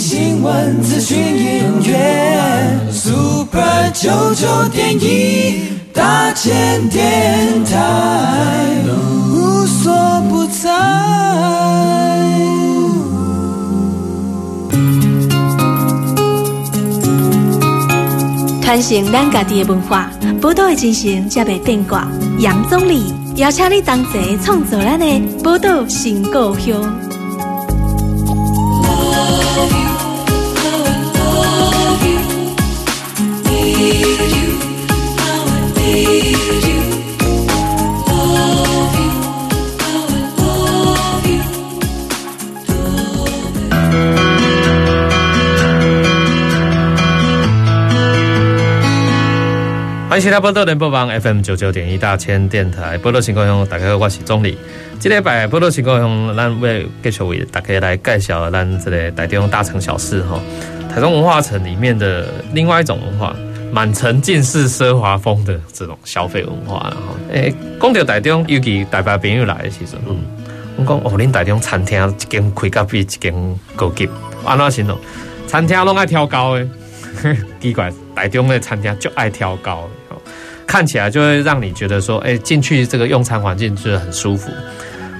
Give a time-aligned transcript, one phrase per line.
[0.00, 9.92] 新闻资讯音乐，Super 九九点一大千电台，无所
[10.30, 10.70] 不在。
[18.62, 20.10] 传承咱家己的文化，
[20.40, 22.08] 宝岛的精神才袂变卦。
[22.38, 26.82] 杨总理邀请你同齐创造咱的宝岛新故乡。
[50.20, 54.58] 欢迎收听宝岛联播网 FM 九九点一大千电台，宝岛新故乡，大家好，我是总理。
[55.00, 60.38] 这礼拜宝岛新故乡，咱为继续为大家来介绍咱这个台中大城小事哈，
[60.94, 63.34] 台中文化城里面的另外一种文化，
[63.72, 66.90] 满城尽是奢华风的这种消费文化。
[66.90, 70.18] 然后，诶，讲到台中，尤其台北朋友来的时阵，嗯，
[70.76, 74.06] 我讲哦，恁台中餐厅一间开甲比一间高级，
[74.44, 74.98] 安怎形容？
[75.46, 76.66] 餐厅拢爱挑高的，
[77.58, 79.99] 奇怪，台中的餐厅就爱挑高的。
[80.70, 84.52] 看起来就会让你觉得说，哎，进去这个用餐环境就是很舒服、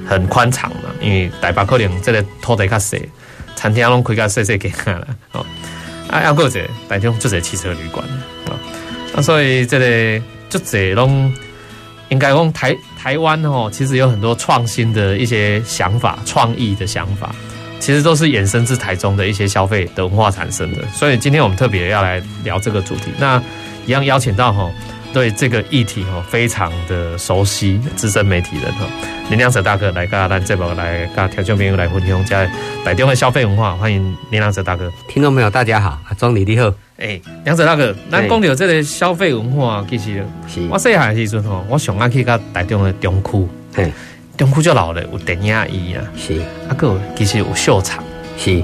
[0.07, 0.83] 很宽敞嘛。
[1.01, 2.97] 因为台北可能这个土地较小，
[3.57, 5.45] 餐厅拢开较细细间了哦。
[6.09, 6.49] 啊，还有一个
[6.89, 8.07] 台中就是汽车旅馆
[8.47, 8.55] 啊，
[9.17, 11.33] 啊，所以这个就这拢
[12.11, 17.35] 应该讲台台湾哦，其实有很多创新的一些想法、创意的想法，
[17.81, 20.87] 其实都是衍生自台中的一些消费的文化产生的。
[20.95, 23.43] 所以今天我们特别要来聊这个主题，那
[23.85, 24.71] 一样邀请到哈。
[25.13, 28.87] 对这个议题哈，非常的熟悉，资深媒体人哈，
[29.29, 32.49] 林良哲大哥来跟咱这边来跟听众朋友来分享一下
[32.85, 34.93] 台中的消费文化，欢迎林良哲大哥。
[35.09, 36.73] 听众朋友大家好，庄理你好。
[36.99, 40.61] 哎，良哲大哥，咱讲到这个消费文化，其实是。
[40.69, 43.93] 我细汉时阵吼，我上爱去到台中的中区，嘿，
[44.37, 45.59] 中区就老了，有电影院
[46.01, 48.05] 啊，是，啊个其实有秀场，
[48.39, 48.63] 是。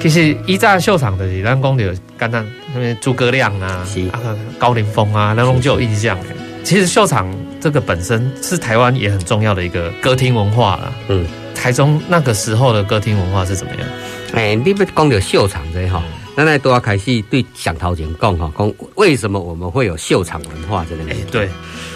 [0.00, 4.20] 其实以前秀场就是咱讲的，刚刚那边诸葛亮啊，是啊
[4.58, 6.18] 高凌风啊，那种就有印象。
[6.62, 7.26] 其实秀场
[7.60, 10.92] 这个本身是台湾也很重要的一个歌厅文化了。
[11.08, 13.88] 嗯，台中那个时候的歌厅文化是怎么样？
[14.34, 16.02] 哎、欸，你不讲到秀场这哈，
[16.36, 21.02] 那那都要开始对想头前讲哈，讲为什么我们会有秀场文化这个？
[21.10, 21.48] 哎，对，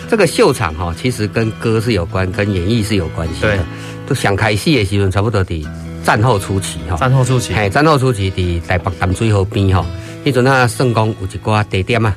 [0.08, 3.56] 这个秀场哈，其实跟歌是有关，跟演艺是有关系的。
[3.56, 3.60] 对，
[4.06, 5.66] 都想开戏的时候差不多的。
[6.02, 9.86] 战后初期哈，战后初期，哎，战后初期伫台北淡水河边哈，
[10.24, 12.16] 迄阵啊算讲有一挂茶店啊，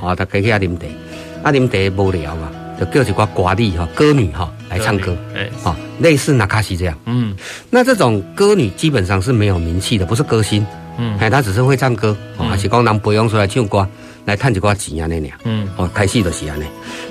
[0.00, 0.86] 哦，大家去遐啉茶，
[1.42, 7.36] 啊啉茶无聊嘛，就叫一挂歌女哈，歌女哈来唱歌，哎，哦，类似那卡西这样，嗯，
[7.70, 10.66] 那这种歌女基本上是没有名气的，不是歌星，
[10.98, 13.86] 嗯，哎，她只是会唱歌，哦，还是讲人培养出来唱歌。
[14.24, 16.64] 来探几挂钱啊那俩，嗯，哦，开戏的戏啊那，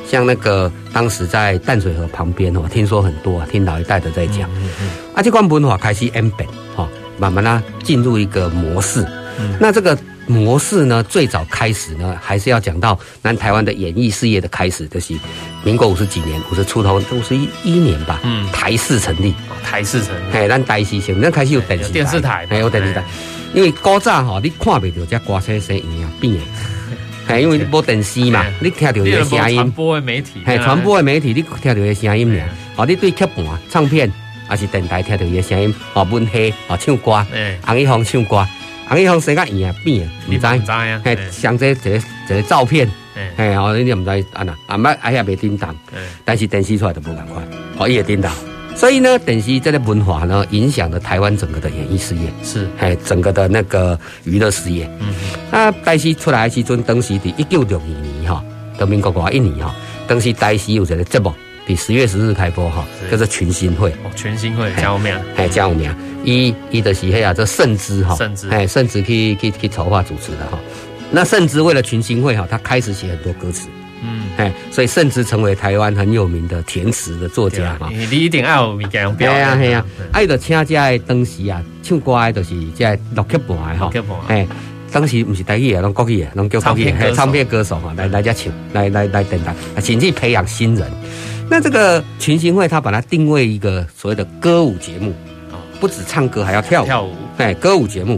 [0.10, 6.88] 像那个当时在淡水河旁边哦，听说很多啊，听老一代的在讲，嗯嗯，啊，这块文化开始演变，哈，
[7.18, 9.06] 慢慢啊进入一个模式，
[9.38, 9.94] 嗯，那这个
[10.32, 15.14] 模式呢，最早开始呢，还是要讲到南台湾的演艺事业的开始，就是
[15.64, 19.34] 民国五十几年，五十出头，五十一一年吧，嗯，台视成立，
[19.64, 23.04] 台视成立，哎，咱台视成立，那开始有电视台，电视台，还有电视台，
[23.54, 26.34] 因为古早哈，你看不到这歌声声音啊变。
[27.40, 29.56] 因为你播电视嘛，你听到一个声音。
[29.56, 32.46] 传播的媒体，嘿，传播的媒体，你听到一个声音俩。
[32.76, 34.12] 哦，你对曲盘、唱片
[34.50, 37.26] 还是电台听到一个声音，哦，文戏，哦，唱歌，
[37.62, 38.46] 红一峰唱歌，
[38.92, 40.46] 洪一峰生个样变，你知？
[40.46, 41.02] 唔知啊？
[41.02, 41.98] 嘿，像这这
[42.28, 42.86] 这照片，
[43.38, 44.44] 嘿，哦，你唔知啊？
[44.44, 45.74] 那阿妈哎呀，未叮当，
[46.26, 47.42] 但是电视出来就不赶快，
[47.78, 48.30] 哦，伊会叮当。
[48.76, 54.86] 所以呢，电视这个文化呢，影响了台湾整个的演艺事业，是，哎，整个的那个娱乐事业。
[55.00, 58.44] 嗯哼，那台视出来的时阵，当时的一九六二年哈，
[58.78, 59.74] 到民国一年哈，
[60.06, 61.34] 当时台视有一个节目，
[61.66, 63.92] 第十月十日开播哈，叫做群星会。
[64.04, 65.94] 哦，群星会，真有名，哎，真有名。
[66.24, 70.60] 伊伊的是嘿啊，这盛之哈，盛之，哎，盛之去去去筹划主持的哈。
[71.12, 73.68] 那盛之为了群星会哈，他开始写很多歌词。
[74.04, 77.90] 嗯，哎，所以甚至成为台湾很有名的填词的作家哈。
[77.92, 79.58] 你一定要有名讲表演。
[79.60, 83.92] 对啊，爱的请这的当时啊，唱歌的就是这录曲盘的哈。
[84.28, 84.48] 哎，
[84.92, 86.90] 当时不是台语啊，拢国语啊，拢叫国语。
[86.90, 90.92] 哎，唱片歌手哈，来来家唱，来来来等待，请去培养新人。
[91.52, 95.14] 那这个群星会，他把它定位一个所谓的歌舞节目，
[95.82, 96.86] 不止唱歌，还要跳舞。
[96.86, 98.18] 跳舞，哎，歌舞节目。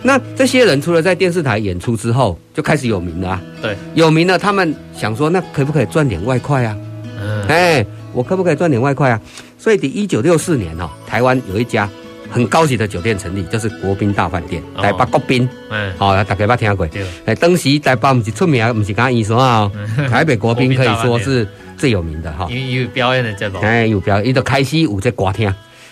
[0.00, 3.42] 那这些人除了在电视台演出之后，就开始有名了啊。
[3.60, 6.76] 对，有名了，他们想说，那可不可以赚点外快啊？
[7.20, 9.20] 嗯，哎，我可不可以赚点外快啊？
[9.58, 11.90] 所以，第一九六四年哦，台湾有一家
[12.30, 16.88] 很高级的酒店成立，就是国宾大饭店，台北国宾，嗯，好，大家捌听过。
[17.24, 19.68] 哎，当时台北不是出名，不是讲医生啊，
[20.08, 21.44] 台北国宾可以说是
[21.78, 22.46] 最有名的哈。
[22.50, 25.48] 有有表演的节目，哎，有表演，伊就开始有这歌厅，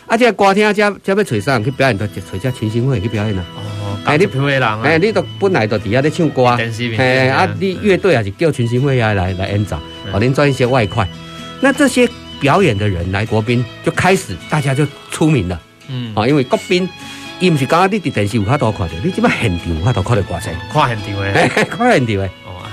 [0.06, 3.42] 啊，这歌厅加加要找上去表演，就找这群星会去表演了。
[3.56, 6.44] 哦，哎，你人啊，哎，你都本来就底下在唱歌，
[6.98, 9.76] 哎，啊，你乐队也是叫群星会啊来来演奏，
[10.12, 11.08] 哦，恁赚一些外快。
[11.60, 12.08] 那这些
[12.40, 15.60] 表演的人来国宾，就开始大家就出名了。
[15.88, 16.88] 嗯，啊，因为国宾，
[17.40, 22.30] 伊唔是刚刚你伫电视有法度看到，你即摆现场有法度看到歌星，看现场诶， 看现场诶。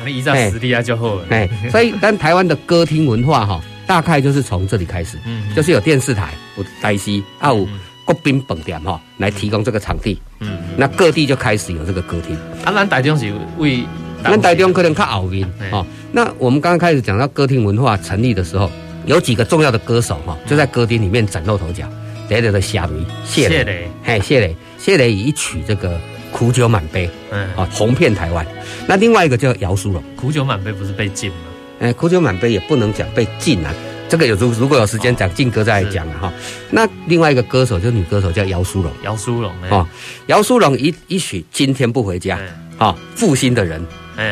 [0.10, 1.26] 依照实力啊就好了。
[1.30, 7.68] 哎，所以但台湾的歌厅文化哈，大概就是从这里开始，嗯，就是有电视台、有台西，啊有
[8.06, 12.36] 国宾本店哈，来提供这个场地，嗯，那各地就开始有这个歌厅。
[12.66, 13.84] 啊，咱台中是为，
[14.24, 18.70] 咱台中可能较后面，哦，那我们刚刚开始讲到歌厅文化成立的时候，
[19.06, 21.88] 有几个重要的歌手哈，就在歌厅里面崭露头角。
[22.28, 22.88] 第一个的谢雷，
[23.26, 26.00] 谢雷，嘿，谢雷，谢雷以一曲这个
[26.34, 28.46] 苦酒满杯，嗯，啊，红遍台湾。
[28.88, 31.38] 那另外一个叫姚苏蓉，苦酒满杯不是被禁吗？
[31.80, 33.72] 哎，苦酒满杯也不能讲被禁啊。
[34.10, 36.34] 这个有如如果有时间讲禁歌再来讲了哈。
[36.72, 39.88] 那另外一个歌手就是女歌手叫姚苏蓉，姚苏蓉，哦，
[40.28, 42.40] 姚苏蓉一一曲今天不回家，
[42.78, 43.82] 啊，负心的人，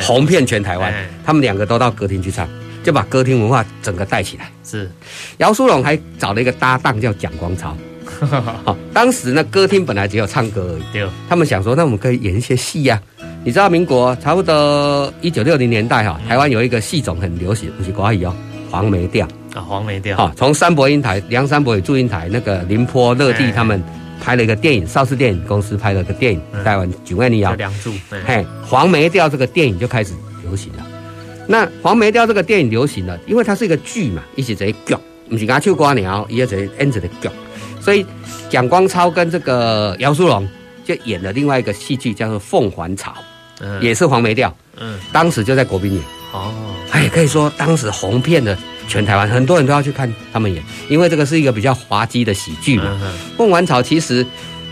[0.02, 0.94] 红遍全台湾。
[1.24, 2.50] 他们两个都到歌厅去唱，
[2.84, 4.52] 就把歌厅文化整个带起来。
[4.64, 4.90] 是，
[5.38, 7.76] 姚苏蓉还找了一个搭档叫蒋光超。
[8.64, 10.84] 好，当时呢，歌厅本来只有唱歌而已。
[10.94, 13.02] 对，他们想说，那我们可以演一些戏呀。
[13.44, 18.36] 你知道，民国差不多一九六零年代哈，台湾有一个戏种很流行，不是国语哦，
[18.70, 20.16] 黄梅调啊，黄梅调。
[20.16, 23.82] 好，从三伯英台、梁山伯与祝英台那个凌波乐地他们
[24.24, 27.56] 拍了一个电影，邵氏电影公司拍了个电影，台湾九万里遥。
[27.56, 27.92] 梁祝。
[28.28, 30.14] 嘿，黄梅调这个电影就开始
[30.44, 30.86] 流行了。
[31.48, 34.96] 那黄梅调这个电影流行了，因为它是一个剧嘛，一起在剧，
[35.28, 37.28] 不是讲唱歌鸟，也在演这个剧。
[37.82, 38.06] 所以，
[38.50, 40.48] 蒋光超跟这个姚苏蓉
[40.86, 43.12] 就演了另外一个戏剧，叫做《凤凰巢》，
[43.60, 46.54] 嗯，也是黄梅调，嗯，当时就在国宾演，哦，
[46.92, 48.58] 哎，可以说当时红遍了
[48.88, 52.98] 全台湾，很多人都要去看他们演，因为这个是一个比较滑稽的喜剧嘛。
[53.38, 54.26] 凤凰巢其实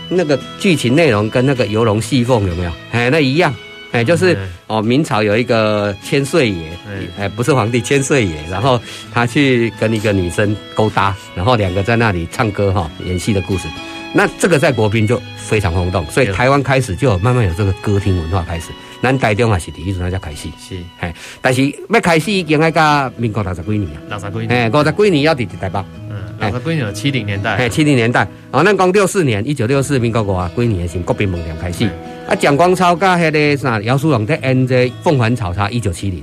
[0.08, 2.72] 那个剧情内容跟那个游龙戏凤有没有？
[2.92, 3.54] 哎，那一样。
[3.92, 6.70] 哎，就是哦，明朝有一个千岁爷，
[7.18, 8.80] 哎，不是皇帝，千岁爷，然后
[9.12, 13.66] 他去跟一个女生勾搭，然后两个在那里唱歌哈，演戏的故事。
[14.12, 18.70] 那这个在国宾就非常轰动，所以台湾开始就有慢慢有这个歌厅文化开始。
[19.02, 31.88] 咱台中也是第一次那叫开始，是，哎，但是要开始已经要到民国六十几年啊，六十几年，哎，五十几年要在台北，嗯，六十几年七零年代，哎，七零年代，哦，咱讲六四年，一九六四民国五啊几年是国宾门店开始。
[32.28, 36.22] 啊，蒋光超跟迄个啥姚苏蓉在演这《凤凰草》，他一九七零，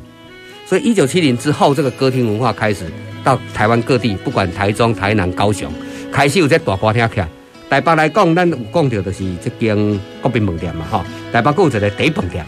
[0.66, 2.86] 所以一九七零之后，这个歌厅文化开始
[3.26, 5.70] 到台湾各地，不管台中、台南、高雄，
[6.10, 7.28] 开始有这大歌厅起来。
[7.70, 9.76] 台北来讲，咱有讲到就是这间
[10.22, 11.06] 国宾饭店嘛，哈。
[11.34, 12.46] 台北还有一个茶饭店，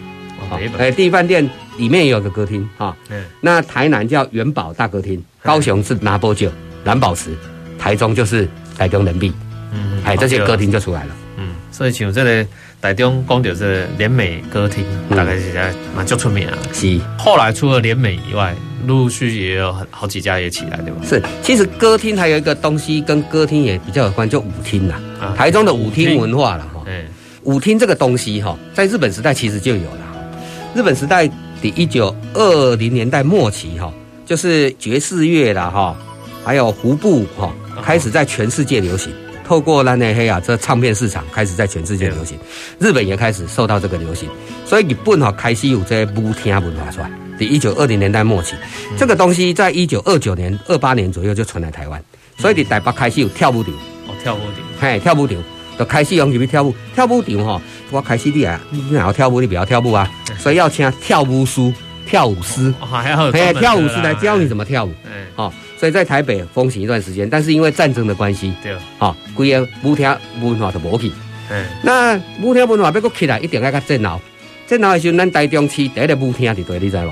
[0.78, 2.96] 哎，第一饭店里面也有个歌厅，哈。
[3.10, 3.22] 嗯。
[3.42, 6.50] 那台南叫元宝大歌厅，高雄是拿波酒、
[6.84, 7.36] 蓝宝石，
[7.78, 8.48] 台中就是
[8.78, 9.36] 台中人民币，
[9.74, 11.16] 嗯，哎，这些歌厅就出来了。
[11.36, 12.46] 嗯，所以像这个。
[12.80, 16.56] 台中讲到这联美歌厅，大概是在蛮就出名啊。
[16.72, 18.54] 是，后来除了联美以外，
[18.86, 20.96] 陆陆续续也有好几家也起来，对吧？
[21.06, 24.98] 是，其实歌厅还有一个东西跟歌厅也比较有关，就舞厅啦。
[25.20, 26.82] 啊，台中的舞厅文化了哈。
[26.86, 27.04] 嗯，
[27.42, 30.30] 舞厅这个东西哈，在日本时代其实就有了。
[30.74, 33.92] 日本时代的一九二零年代末期哈，
[34.24, 35.94] 就是爵士乐啦哈，
[36.42, 39.12] 还有胡步哈，开始在全世界流行。
[39.50, 42.38] 透过蓝内黑啊，这唱片市场开始在全世界流行，
[42.78, 44.28] 日本也开始受到这个流行，
[44.64, 47.10] 所以日本哈开始有这舞厅文化出来。
[47.36, 48.54] 在一九二零年代末期，
[48.96, 52.00] 这个东西在一九二九年、二八年左右就传来台湾，
[52.38, 53.72] 所以你台北开始有跳舞场。
[54.06, 55.36] 哦，跳舞场，嘿，跳舞场
[55.76, 56.72] 就开始用入去跳舞。
[56.94, 61.74] 跳舞场哈，我开始你啊，你要跳舞，你不要跳舞啊， 所以要请跳舞师、
[62.06, 64.92] 跳舞师，还要嘿，跳舞师来教你怎么跳舞。
[65.06, 65.52] 嗯，好。
[65.80, 71.10] 所以在台北风行一段时间，但是因为战争的关系，对，好，规个舞厅文化就无去。
[71.50, 74.20] 嗯，那舞厅文化要搁起来，一定要较热闹。
[74.68, 77.10] 热闹的时候，咱台中市第一个舞厅伫对，你知无？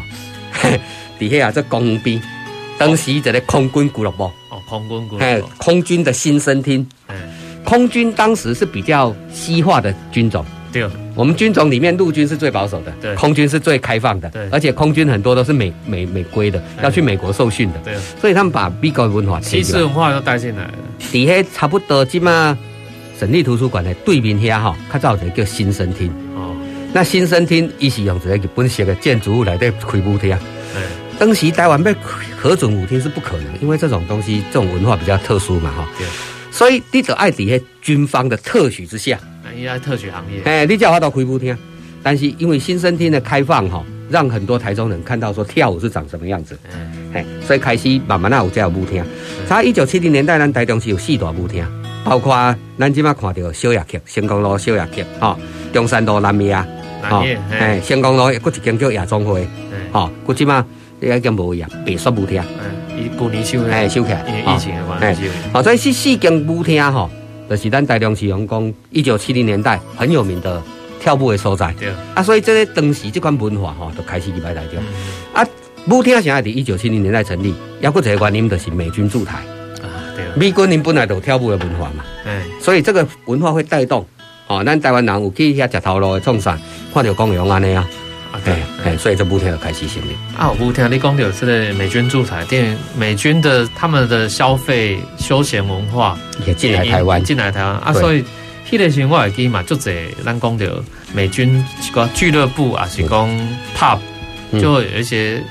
[1.18, 2.22] 底下啊，这公园边，
[2.76, 4.25] 当时一个空军俱乐部。
[4.25, 5.48] 哦，空军俱乐部。
[5.56, 6.87] 空军的新生厅。
[7.06, 7.16] 嗯，
[7.64, 10.44] 空军当时是比较西化的军种。
[10.70, 10.87] 对，
[11.18, 20.75] 我们军种里面陆军是最保守的，对，空军是最开放的，对，而且空军很多都是美美美规的，要去美国受训的，对，所以他们把美国文化、西式文化都带进来了。
[21.10, 22.56] 底下差不多即嘛，
[23.18, 26.08] 省立图书馆的对面遐哈，较早就叫新生厅。
[26.37, 26.56] 哦，
[26.92, 30.38] 那新生厅伊是用一个日本式的建筑物来在开舞厅。
[30.72, 30.82] 对，
[31.18, 31.92] 当时台湾要
[32.37, 35.88] 核准舞厅是不可能，因为这种东西这种文化比较特殊嘛哈。
[35.98, 36.06] 对。
[36.52, 39.18] 所以你得爱在迄军方的特许之下，
[39.56, 41.56] 应该特许行业，哎，你叫他到开舞厅，
[42.02, 46.58] 但是因为新生厅的开放哈，让很多台中人看到说跳舞是长什么样子，
[47.12, 49.04] 哎，所以开始慢慢啊有这样舞厅。
[49.48, 51.64] 在一九七零年代，咱台中是有四大舞厅，
[52.04, 55.38] 包括咱今嘛看到小夜曲、成功路小夜曲，哈，
[55.72, 56.52] 中山路南夜，
[57.02, 59.46] 南夜，哎，成功路还一间叫夜总会，
[59.92, 60.64] 哈，古今嘛
[61.00, 62.42] 一间无一样白雪舞厅。
[62.98, 65.22] 伊旧年收哎收起来，疫情的关系。
[65.52, 67.08] 好，所以是四间舞厅哈，
[67.48, 70.62] 就是咱台中市员工一九七零年代很有名的
[71.00, 71.74] 跳舞的所在。
[71.78, 74.82] 对啊，所以这个当时这款文化哦，就开始入来台中。
[75.32, 75.46] 啊，
[75.90, 79.38] 舞厅是在一九七零年代成立，也过一个原因就是美军驻台。
[79.82, 80.24] 啊，对。
[80.36, 84.06] 美军人本来就跳舞的文化嘛，哎，所以这个文化会带动，
[84.46, 86.58] 哦，咱台湾人有去遐食头路的创啥，
[86.92, 87.88] 看到公园安尼啊。
[88.48, 90.16] 对，哎，所以这部片就开始成立。
[90.36, 98.24] 啊，舞厅你讲到这个美军驻台，电影美军的他们的消费休闲文化也进来台湾，进来台湾啊，所以
[98.68, 100.66] 迄个时候我会记得嘛，就这咱讲到
[101.12, 103.28] 美军一个俱乐部啊，是讲
[103.76, 103.98] pub，
[104.60, 105.42] 就有一些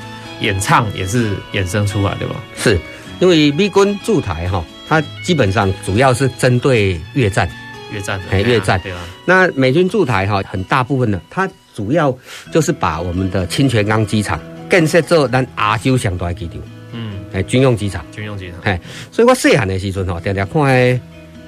[0.42, 2.36] 演唱也是衍生出来的吧？
[2.56, 2.80] 是
[3.20, 7.50] 因为美军驻台哈，它基本上主要是针对越战，
[7.92, 9.00] 越战，哎，越战对吧？
[9.26, 11.48] 那美军驻台哈，很大部分的它。
[11.78, 12.12] 主要
[12.52, 16.58] 就是把我们的清泉岗机场建设做咱亚洲上大的机场，
[16.92, 18.82] 嗯，哎，军用机场，军用机场，哎，
[19.12, 21.00] 所以我细汉的时阵吼，常常看诶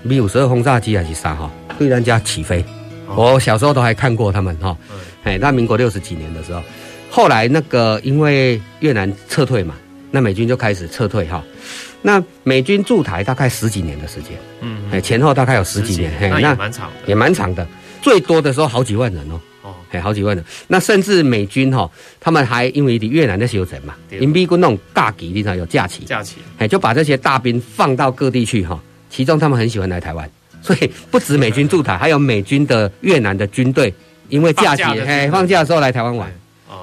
[0.03, 2.63] 米五十二轰炸机还是啥哈，对人家起飞，
[3.15, 4.77] 我小时候都还看过他们哈，
[5.23, 6.61] 哎，那民国六十几年的时候，
[7.09, 9.73] 后来那个因为越南撤退嘛，
[10.11, 11.43] 那美军就开始撤退哈，
[12.03, 17.67] 那美军驻台大概十几年的时间，嗯，哎，前后大概有十几年，嘿那也蛮长的，也蛮长的，
[18.01, 19.41] 最多的时候好几万人哦。
[19.91, 28.79] 哎，好几万人，那甚至美军哈，他们还因为离越南的休整嘛，因美军那种假期，你知道有假期，假期，哎，就把这些大兵放到各地去哈。
[29.09, 30.29] 其中他们很喜欢来台湾，
[30.61, 33.93] 所以不止美军驻台，还有美军的越南的军队，
[34.29, 36.31] 因为假期，哎，放假的时候来台湾玩，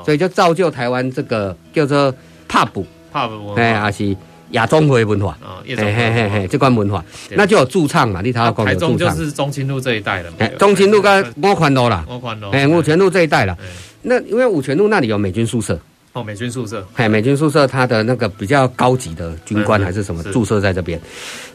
[0.04, 2.14] 所以就造就台湾这个叫做
[2.48, 4.16] 帕布，帕布，哎，还是。
[4.50, 13.56] 亚中会文化，哦，嘿嘿嘿，这关文化，那就有驻唱嘛，你头讲有驻唱，就是中清路这一带了，中清路跟五权路啦，五权路，哎，五权路这一带了。
[14.02, 15.78] 那因为五权路那里有美军宿舍，
[16.12, 21.00] 哦，美军宿舍，嘿，美军宿舍，它的那个比较高级的军官还是什么驻设在这边，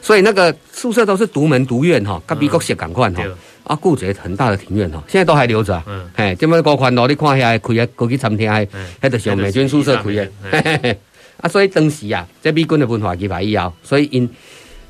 [0.02, 3.22] 所以那个宿舍都是独门独院哈，隔壁国式赶快哈，
[3.64, 8.68] 啊，顾着很大的庭院哈，现在都还留着啊，嗯，嘿，这么高宽路你看下开啊，过去餐厅还，
[9.00, 10.96] 还得是美军宿舍开的。
[11.40, 14.28] 啊，所以当时啊，这美军的文化入来以后，所以因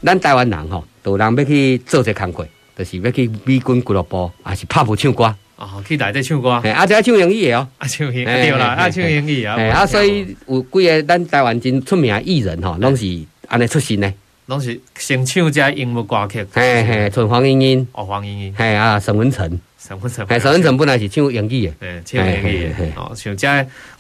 [0.02, 2.46] 咱台湾人吼，都人要去做这工作，
[2.76, 5.34] 就是要去美军俱乐部，还是拍舞唱歌。
[5.56, 6.60] 哦，去内底唱歌。
[6.64, 7.68] 哎，啊，这唱英语的哦。
[7.78, 9.54] 啊，唱英语对啦，啊，唱英语啊。
[9.56, 13.06] 哎，啊，所以有几个咱台湾真出名的艺人吼，拢是
[13.46, 14.12] 安尼出身的，
[14.46, 16.44] 拢是先唱这英文歌曲。
[16.52, 17.86] 嘿嘿，像黄莺莺。
[17.92, 18.54] 哦，黄莺莺。
[18.58, 19.60] 嘿啊，沈文程。
[19.84, 23.48] 沈文程，哎，沈文程本来是唱英语的，哎，唱英语的，哦，像这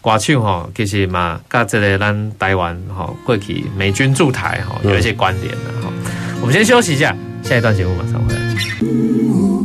[0.00, 5.92] 歌手吼，其实嘛，跟这个咱台湾吼过去美军驻台吼有一些关联的哈。
[6.40, 8.40] 我们先休息一下，下一段节目马上回来。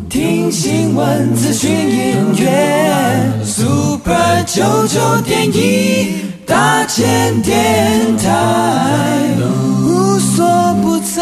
[0.10, 11.22] 听新闻、资讯、音乐，Super 九九点一大千电台，无所不在。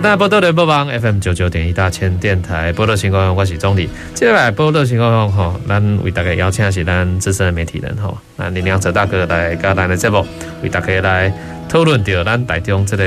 [0.00, 3.90] 大家宝岛联播网 FM 九九点一大千电台，宝岛新故乡，我是宗理。
[4.14, 10.24] 接下来宝岛新故乡吼，咱为大家邀请的是咱资深的媒体人吼，那林良哲大哥来跟咱的节目，
[10.62, 11.32] 为大家来
[11.68, 13.04] 讨论到咱台中这个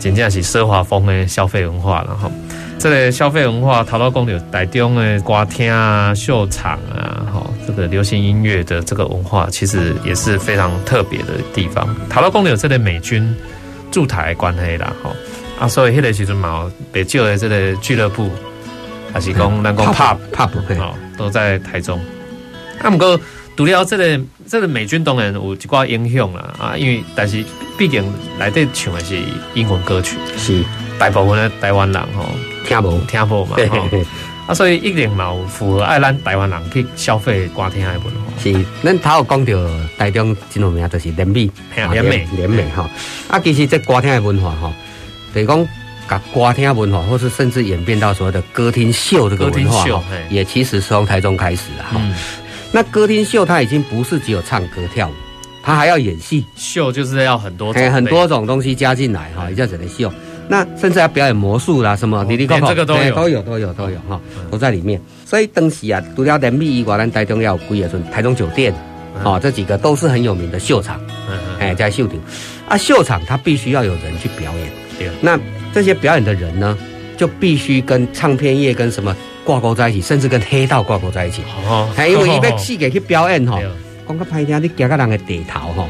[0.00, 2.28] 真正是奢华风的消费文化了哈。
[2.76, 11.86] 这个消费文化，头头讲到台中的歌厅啊、秀场啊，哈，这个流行音乐的这个文化，其实也是非常特别的地方。
[12.08, 13.32] 头头讲到这个美军
[13.92, 15.10] 驻台关系啦，哈。
[15.60, 18.30] 啊，所以迄个时阵嘛，北少的这个俱乐部，
[19.12, 20.48] 还是讲咱讲 pub pub
[20.80, 22.00] 哦，都在台中。
[22.82, 23.20] 啊，毋过
[23.54, 27.44] 除了这个这个美军当然有一寡影响啦，啊，因为但是
[27.76, 28.02] 毕竟
[28.38, 29.18] 内底唱的是
[29.52, 30.64] 英文歌曲，是
[30.98, 32.24] 大部分的台湾人吼
[32.66, 33.58] 听无听无嘛。
[34.46, 38.32] 啊，所以一定嘛有符合爱咱台湾人去消费歌厅的文化。
[38.42, 38.50] 是，
[38.82, 39.52] 咱头有讲到
[39.98, 41.50] 台中真有名，就是联美，
[41.92, 42.88] 联美，联美哈。
[43.28, 44.72] 啊，其实这歌厅的文化哈，
[45.34, 45.68] 就是讲
[46.08, 51.90] 把歌厅文化，或是甚至演变到所谓的歌厅秀这个文化哈，也其实是从台中开始的哈。
[51.96, 52.14] 嗯、
[52.72, 55.12] 那歌厅秀它已经不是只有唱歌跳舞，
[55.62, 56.44] 它还要演戏。
[56.56, 60.12] 秀就是要很多种很多种东西加进来哈，也叫整个秀。
[60.48, 64.20] 那甚至要表演魔术啦，什么，你你这个都有，都有，都有，都有哈，
[64.50, 65.00] 都在里面。
[65.24, 68.74] 所以当时啊，除了联美以外，咱台中要有几个村，台中酒店，
[69.22, 71.00] 哦，这几个都是很有名的秀场，
[71.60, 72.16] 哎，在秀场。
[72.68, 74.79] 啊，秀场它必须要有人去表演，对。
[75.20, 75.38] 那
[75.72, 76.76] 这些表演的人呢，
[77.16, 79.14] 就必须跟唱片业跟什么
[79.44, 81.42] 挂钩在一起，甚至跟黑道挂钩在一起。
[81.68, 81.88] 哦。
[81.98, 83.60] 因为伊要戏给去表演哈，
[84.08, 85.86] 讲个歹听，你夹到人的地头哈，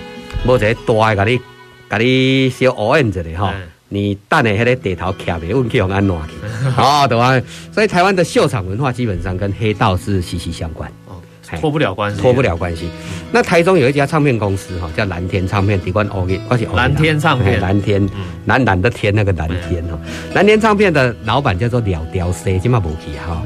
[0.46, 1.40] 无一个大的，给你
[1.88, 3.54] 给你小乌烟子的哈。
[3.92, 6.32] 你等下迄个地头徛袂稳，去用安怎去？
[6.80, 7.42] 哦，对啊。
[7.72, 10.99] 所以台湾的秀场文化基本上跟黑道是息息相关，哦，
[11.58, 12.90] 脱不了关系，脱不了关系。
[13.32, 18.08] 那台中有一家唱片公司哈，叫蓝天唱片，底关欧耶，而且蓝天唱片，蓝天，
[18.44, 19.98] 蓝蓝的天那个蓝天哈，
[20.34, 23.42] 蓝天唱片的老板叫做廖雕 C，今嘛无去哈。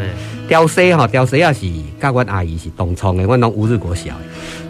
[0.49, 1.67] 雕 C 哈，雕 C 也是
[2.01, 4.21] 甲阮阿姨是同创的，阮拢乌日国小的。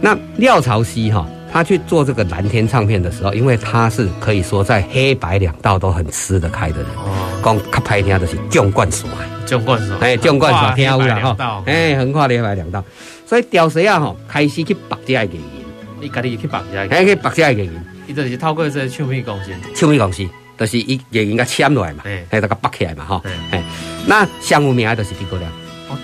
[0.00, 1.26] 那廖朝熙哈。
[1.54, 6.86] 他去做这个蓝天唱片的时候，因为他是可以说在黑白两道都很吃得开的人。
[6.96, 9.08] 哦，讲较歹听就是纵贯耍，
[9.46, 12.82] 纵贯耍，哎，纵贯耍听有啦哈，哎，横跨黑白两道，
[13.26, 15.38] 所以调谁啊吼，开始去绑架艺人，
[16.00, 20.26] 你家己去绑架，哎，去绑架艺人，伊就是透过这个唱片公司，唱片公司，
[20.58, 23.62] 就是伊艺人家签落来嘛，哎，就个绑起来嘛哈，哎，
[24.06, 25.50] 那上有名的就是诸葛亮。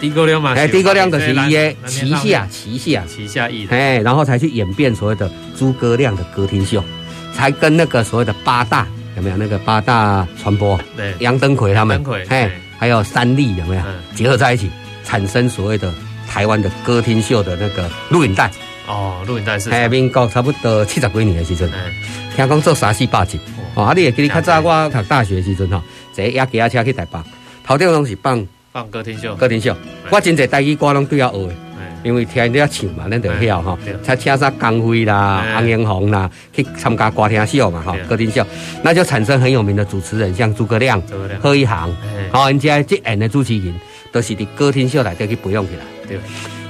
[0.00, 3.02] 诸葛亮嘛，哎，诸葛亮就是伊的旗下旗下。
[3.08, 6.82] 旗下艺人，哎，然后才去演变所谓的诸葛亮的歌厅秀，
[7.34, 8.86] 才跟那个所谓的八大
[9.16, 9.36] 有没有？
[9.36, 12.48] 那个八大传播，对，杨登魁他们，哎，
[12.78, 13.82] 还有三立有没有？
[14.14, 14.70] 结合在一起，
[15.04, 15.92] 产生所谓的
[16.30, 18.48] 台湾的歌厅秀的那个录影带。
[18.86, 21.68] 哦，录影带是，哎，民国差不多七十几年的时阵，
[22.34, 23.38] 听讲做三四百集，
[23.74, 27.18] 哦，啊，你也记得较早我读大学的时阵哈，坐野鸡车去台北，
[27.64, 28.46] 头顶拢是放。
[28.72, 29.76] 放歌厅秀，歌厅秀，
[30.10, 31.54] 我真侪台语歌拢对要学的，
[32.04, 33.76] 因为听人家唱嘛，咱就晓哈。
[34.00, 38.46] 才请啥江辉啦、洪荣宏啦去参加歌厅秀嘛哈，歌厅秀，
[38.82, 41.02] 那就产生很有名的主持人，像诸葛亮、
[41.40, 41.92] 贺一航，
[42.30, 43.74] 好，人家这演的主持人
[44.12, 45.82] 都是伫歌厅秀内底去培养起来。
[46.16, 46.20] 对，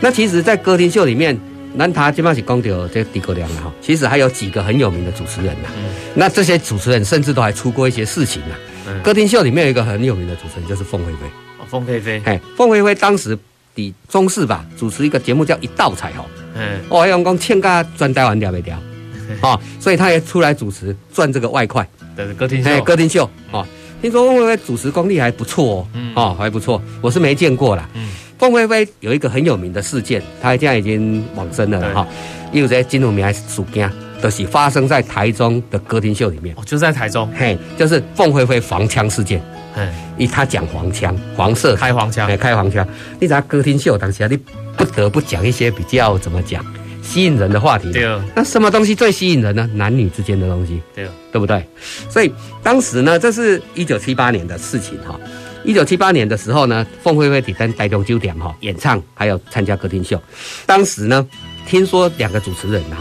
[0.01, 1.37] 那其实，在歌厅秀里面，
[1.75, 5.69] 南塔基本上是讲到这诸葛亮了哈，其实还有几个很有名的主持人呐。
[6.15, 8.55] 那这些主持人甚至都还出过一些事情呐。
[9.03, 11.19] 歌厅秀里面有一个很有名的主持人，就是凤飞飞。
[11.59, 13.39] 哦凤飞飞，哎，凤飞飞当时
[13.77, 16.25] 的中视吧，主持一个节目叫《一道彩虹》，
[16.55, 18.77] 嗯，哦，还讲欠个赚台湾掉没掉，
[19.41, 23.65] 哦，所以他也出来主持赚这个外快，对，歌厅秀，歌厅秀，哦，
[24.03, 26.13] 听说凤飞飞主持功力还不错哦，嗯。
[26.17, 27.89] 哦，还不错，我是没见过啦。
[27.95, 32.09] 嗯，凤飞飞有一个很有名的事件，他现在已经往生了哈，
[32.51, 39.43] 因为在金龙明事件，都是发生在台中的歌厅秀里面，哦，就在台中，嘿，就是凤飞飞黄腔事件。
[39.77, 42.87] 哎，以他讲黄腔，黄色开黄腔，哎，开黄腔。
[43.21, 44.39] 你在歌厅秀当下，你
[44.75, 46.65] 不得不讲一些比较怎么讲
[47.03, 47.93] 吸引人的话题。
[47.93, 48.25] 对哦。
[48.35, 49.69] 那什么东西最吸引人呢？
[49.75, 50.81] 男女之间的东西。
[50.95, 51.11] 对哦。
[51.31, 51.63] 对不对？
[52.09, 55.21] 所以当时呢，这是一九七八年的事情哈。
[55.65, 60.21] 一九七八年的时候呢，凤飞飞在台中酒店哈演唱，还有参加歌厅秀。
[60.67, 61.27] 当时呢，
[61.67, 62.97] 听说两个主持人哈。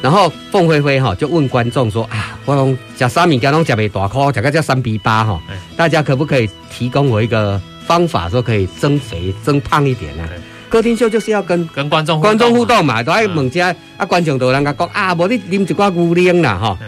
[0.00, 5.40] 然后凤飞飞哈就问观众说啊，我讲吃三米加拢吃袂大颗，吃个叫三比八哈，
[5.76, 10.22] 大家可不可以提供我一个方法，说可以增肥增胖一点呢？
[10.68, 16.78] 歌厅秀就是要跟跟观众观众互动嘛，都爱问家啊，观众都人家讲啊，无你啉一挂牛奶啦哈。
[16.80, 16.86] 那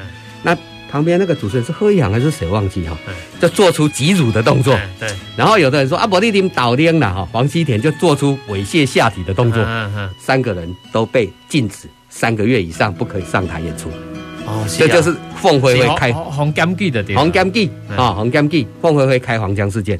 [0.91, 2.97] 旁边那个主持人是贺一航还是谁忘记哈？
[3.41, 4.79] 就做出挤乳的动作。
[4.99, 5.09] 对。
[5.37, 9.63] 然后有的人说啊，无你啉倒颠了哈，黄西田就做出猥亵下体的动作。
[9.63, 10.11] 嗯嗯。
[10.19, 11.89] 三个人都被禁止。
[12.13, 13.89] 三个月以上不可以上台演出，
[14.45, 19.97] 哦，这就是凤飞飞开黄金记的红金记啊，红金记，凤飞飞开黄江事件。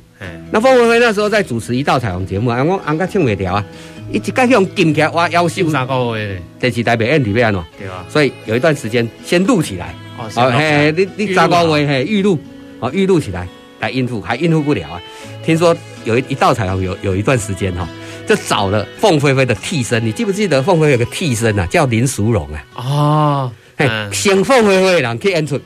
[0.51, 3.65] 那凤飞飞那时候在主持一道彩虹节目，啊，我俺个唱未掉啊，
[4.11, 9.95] 一直盖用金条挖腰秀三个月，电视台没按里面喏，对啊，所以有一段时间先录起来，
[10.37, 12.39] 哦，嘿，你你三个月嘿预录，
[12.81, 13.47] 哦，预录起来
[13.81, 15.01] 来应付，还应付不了啊。
[15.45, 17.89] 听说有一一道彩虹有有一段时间哈。
[18.27, 22.63] 就找了凤飞飞的替身，你记不记得凤飞飞有个替身啊，叫林淑荣啊？
[22.77, 25.61] 哦，嘿，先凤飞飞人去演出，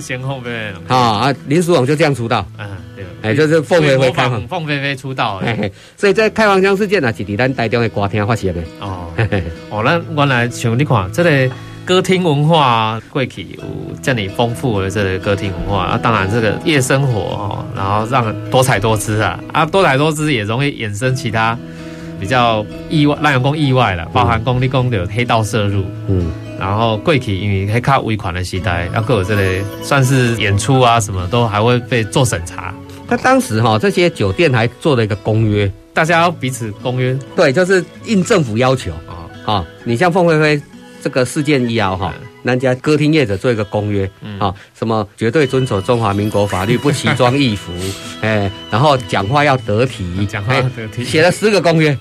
[0.00, 1.34] 先凤飞飞啊啊！
[1.46, 8.60] 林淑荣就这样出道，嗯，对，哎，就是凤飞飞开放，凤飞飞出道，嘿嘿，所以在开黄腔事件啊，是伫咱台中的歌厅发生的。
[8.80, 9.12] 哦，
[9.68, 11.30] 哦，那原来像你看，这个
[11.90, 13.64] 歌厅文化，过去有
[14.00, 21.58] 这里丰富的这个歌厅文化啊，当然这个夜生活哦，然后让多彩多姿啊啊，多彩多姿也容易衍生其他
[22.20, 32.72] 比较意外，让人讲意外了，包含公立公的黑道涉入，嗯，然后贵体因为黑卡尾款的时代，要有这类算是演出啊什么都还会被做审查。
[33.08, 38.92] 那当时哈，这些酒店还做了一个公约，大家要彼此公约，对，就是应政府要求。
[39.08, 39.26] 啊。
[39.44, 40.62] 啊，你像凤飞飞
[41.02, 47.72] 这个事件一摇哈，人家歌厅业者做一个公约，啊，什么绝对遵守中华民国法律，不奇装异服，
[48.20, 51.96] 哎，然后讲话要得体，讲话要得体，写了十个公约，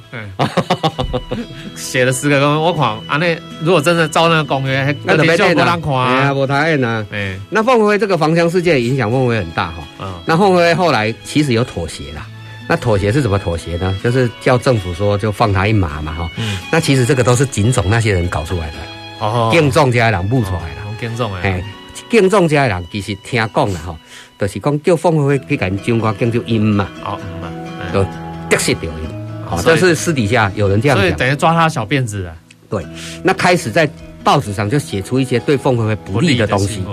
[1.76, 7.06] 写了十个公约，我看啊，那如果真的照那个公约，那没太难看啊，不太难。
[7.12, 12.28] 哎，那凤飞飞这个芳香事件影响凤飞飞很大哈，嗯，那凤飞飞后来其实有妥协啦。
[12.72, 14.00] 那妥协是怎么妥协呢？
[14.04, 16.30] 就是叫政府说就放他一马嘛，哈。
[16.38, 16.56] 嗯。
[16.72, 18.76] 那其实这个都是警总那些人搞出来的。
[19.22, 19.50] 哦。
[19.52, 20.98] 敬重家的人布出来的。
[21.00, 21.50] 警总哎。
[21.50, 21.64] 哎，
[22.12, 23.98] 敬重家的人其实听讲了哈，
[24.38, 26.88] 就是讲叫凤飞飞去跟中国警就阴嘛。
[27.04, 27.52] 哦，阴嘛。
[27.92, 28.06] 都
[28.52, 29.48] 得失掉阴。
[29.48, 31.08] 好，这是私底下有人这样讲。
[31.08, 32.36] 所以等于抓他小辫子了。
[32.70, 32.86] 对。
[33.24, 33.90] 那开始在
[34.24, 36.84] 报纸上就写出一些对凤飞飞不利的东西。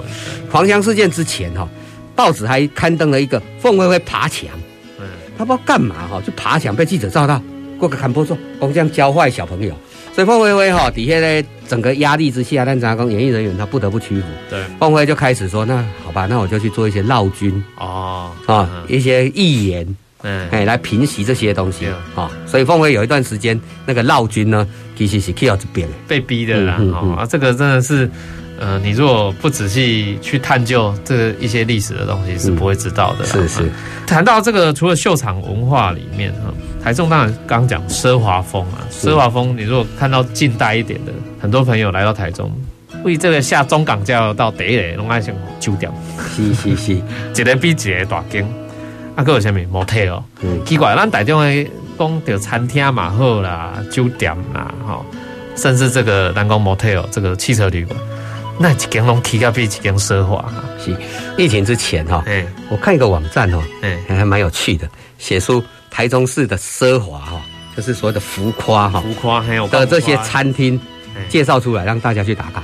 [0.51, 1.69] 黄香事件之前哈，
[2.15, 4.49] 报纸还刊登了一个凤飞飞爬墙。
[5.37, 7.41] 他不知道干嘛哈，就爬墙被记者照到，
[7.79, 9.75] 过个坎不说，光这样教坏小朋友，
[10.15, 14.27] 所以凤飞飞哈底下呢，整个压力之下，但杂工演艺人员他不得不屈服。
[14.49, 22.31] 对，凤飞飞就开始说，那好吧，那我就去做一些绕军哦啊，一些预言，嗯，哎，来平息这些东西啊。
[22.47, 26.81] 所以凤飞飞有一段时间那个绕军呢，其实是 K 到这边被逼的啦。
[27.17, 28.11] 啊，这个真的是。
[28.59, 33.25] 呃，你如果不仔细去探究这个一些历史的东西，是不会知道的。
[33.25, 33.71] 是是。
[34.07, 39.57] 谈到这个，除了秀场文化里面哈，台中当然刚讲奢华风啊，奢华风。
[39.57, 42.51] 你如果看到近代一点的，很多朋友来到台中，
[43.05, 45.91] 为这个下中港交流道第一个拢爱先酒店。
[46.35, 46.93] 是是是，
[47.35, 48.47] 一个比一个大间。
[49.17, 50.23] 啊，搁有啥物 motel？
[50.65, 55.01] 奇怪，咱台中的讲到餐厅嘛好啦，酒店啦，哈，
[55.57, 57.99] 甚至这个咱讲 motel 这个汽车旅馆。
[58.59, 60.37] 那一间拢提高比一间奢华。
[60.43, 60.97] 哈，是。
[61.37, 64.89] 疫情之前哈，哎，我看一个网站哦，哎，还蛮有趣的，
[65.19, 67.41] 写出台中市的奢华哈，
[67.77, 70.81] 就是所谓的浮夸哈，浮夸还有的这些餐厅
[71.29, 72.63] 介绍出来让大家去打卡，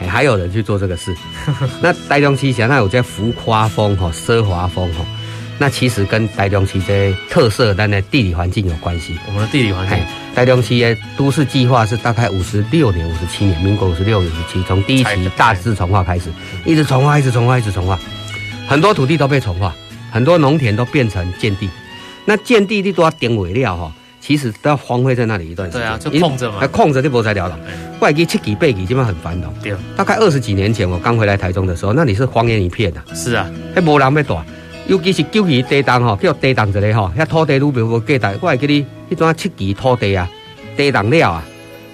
[0.00, 1.14] 哎，还有人去做这个事，
[1.80, 5.04] 那台中市现在有叫浮夸风哈，奢华风哈。
[5.60, 9.18] 那其实跟台中市的特色，但呢地理环境有关系。
[9.26, 9.98] 我们的地理环境，
[10.34, 16.30] 台中市的都市计划是大概五十六年、五十七年，民国五十六、五十七，从第一期大致重化开始，
[16.64, 17.98] 一直重化，一直重化，一直重化，
[18.68, 19.74] 很多土地都被重化，
[20.12, 21.68] 很多农田都变成建地。
[22.24, 25.82] 那建地你都要定尾料哈，其实都要荒废在那里一段时间。
[25.82, 27.58] 对啊，就空着嘛，还空着就不再聊了。
[27.98, 29.52] 外地七几八几基本上很繁荣。
[29.60, 33.02] 对，大概二十几年前我刚回来台中的时候，那里是荒烟一片的。
[33.12, 34.38] 是啊，还没人要住。
[34.88, 38.38] 尤其是九期地动吼，叫地动一个吼，遐土地愈变无价值。
[38.40, 40.28] 我会记你迄种七期土地啊，
[40.78, 41.44] 地动了啊，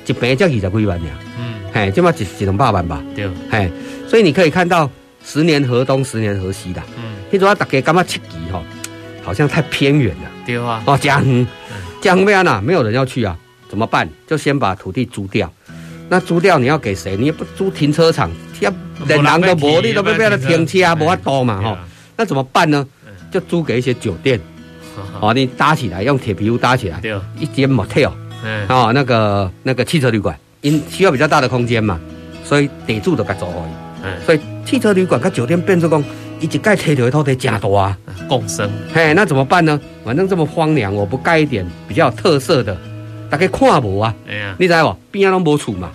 [0.07, 1.11] 一平才二十几万呀。
[1.37, 3.03] 嗯，嘿，起码一一两百万吧。
[3.17, 3.69] 对，嘿，
[4.09, 4.89] 所以你可以看到
[5.25, 6.81] 十年河东，十年河西的。
[6.97, 7.03] 嗯，
[7.33, 8.63] 迄种大家感觉七期吼，
[9.25, 10.31] 好像太偏远了。
[10.47, 10.81] 对啊。
[10.87, 11.47] 哦，这样，
[12.01, 12.63] 这样咩啊？
[12.65, 13.37] 没有人要去啊？
[13.69, 14.09] 怎么办？
[14.25, 15.53] 就先把土地租掉。
[16.09, 17.17] 那租掉你要给谁？
[17.17, 18.31] 你也不租停车场，
[18.61, 18.73] 要
[19.09, 20.95] 连人都无，你都要不要停车？
[20.95, 21.77] 无法度嘛，吼。
[22.17, 22.87] 那怎么办呢？
[23.31, 24.41] 就租给一些酒店，
[25.19, 27.01] 好， 你搭起来用铁皮屋搭起来，
[27.39, 28.11] 一间 motel，
[28.69, 31.99] 啊，那个那个汽车旅馆，因需要比较大的空间嘛，
[32.45, 33.47] 所以地主都该租。
[34.25, 36.05] 所以汽车旅馆跟酒店变成讲，
[36.39, 37.97] 一盖铁条的土地加多啊，
[38.29, 38.71] 共生。
[38.93, 39.81] 嘿，那怎么办呢？
[40.05, 42.77] 反正这么荒凉，我不盖一点比较有特色的，
[43.29, 44.15] 大家看无啊？
[44.59, 44.99] 你知道不？
[45.11, 45.91] 边啊拢无厝嘛？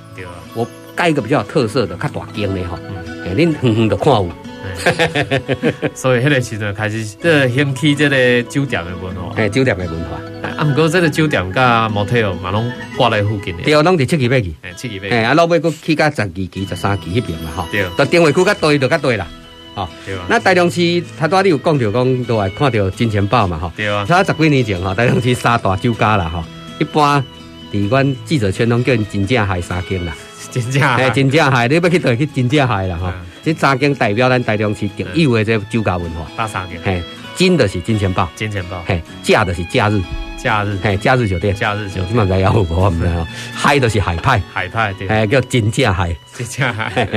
[0.56, 2.78] 我盖一个比较有特色的，较大间的哈，
[3.26, 4.28] 哎，恁远远的看有。
[5.96, 10.20] 所以，迄个时阵开始，这个兴起这个酒店的文化，哎，酒店的文化。
[10.58, 13.64] 啊，不过这个酒店加 motel 嘛，拢挂在附近的。
[13.64, 15.08] 对，拢伫七期八期，哎，七期八。
[15.10, 17.68] 哎，啊，老尾佫去到十二期、十三期迄边嘛，吼。
[17.72, 17.86] 对。
[17.98, 19.28] 就定位区较对就较对啦，
[19.76, 19.90] 哈。
[20.06, 20.26] 对啊。
[20.30, 23.72] 那台中市，他多你有讲到讲，都爱看到金钱豹嘛，吼。
[23.76, 24.06] 对啊。
[24.08, 26.44] 他十几年前吼，台中市三大酒家啦，吼。
[26.80, 27.24] 一般，
[27.72, 30.16] 伫阮记者圈拢叫真正海三间啦。
[30.52, 31.10] 真正海。
[31.12, 33.14] 真正海，你要去倒去真正海啦，哈。
[33.44, 36.26] 这三间代表咱台中市独有的这酒家文化。
[36.36, 36.80] 大三间。
[36.84, 37.02] 嘿，
[37.36, 38.84] 金的是金钱豹，金钱豹。
[38.86, 40.02] 嘿，假的是假日，
[40.38, 40.78] 假日。
[40.84, 42.08] 嘿，假日酒店，假日酒店。
[42.08, 45.08] 基本上要我我们哦，海的是海派，海派对。
[45.08, 47.08] 哎，叫金价海，金价海。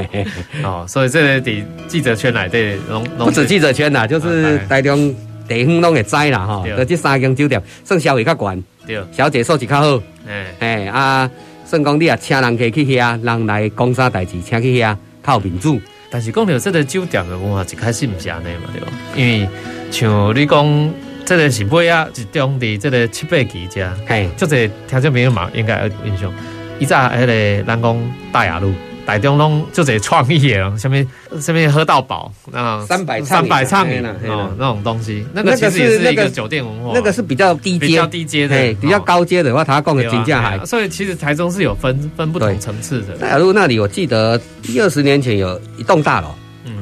[0.62, 1.52] 哦，所以这个在
[1.88, 2.78] 记者圈内对，
[3.18, 5.14] 不止记者圈啦，就是台中
[5.48, 6.66] 地方拢会知啦吼。
[6.66, 10.02] 就这三间酒店，算消费较悬，对，小姐素质较好。
[10.28, 11.30] 哎哎啊。
[11.64, 15.80] 算讲你也请人客去遐，人来讲啥代志，请去遐靠民主。
[16.12, 18.92] 但是讲到这个酒店的文化，一开始唔是安尼嘛，对吧？
[19.16, 19.48] 因为
[19.90, 20.94] 像你讲，
[21.24, 26.30] 这个是尾啊，是中伫这个七八期遮，嘿，就这听众朋友嘛，应该有印象。
[26.78, 28.74] 以前迄个咱讲大雅路。
[29.04, 31.06] 台中拢就这创意哦，下面
[31.40, 40.64] 下面喝到饱啊，三百三百畅饮哦，那种东西，那个其实也是一个酒店文化，那个是比较低阶，比较低阶的，比较高阶的话，他供的金价还。
[40.64, 43.16] 所以其实台中是有分分不同层次的。
[43.16, 46.28] 大雅路那里，我记得一二十年前有一栋大楼，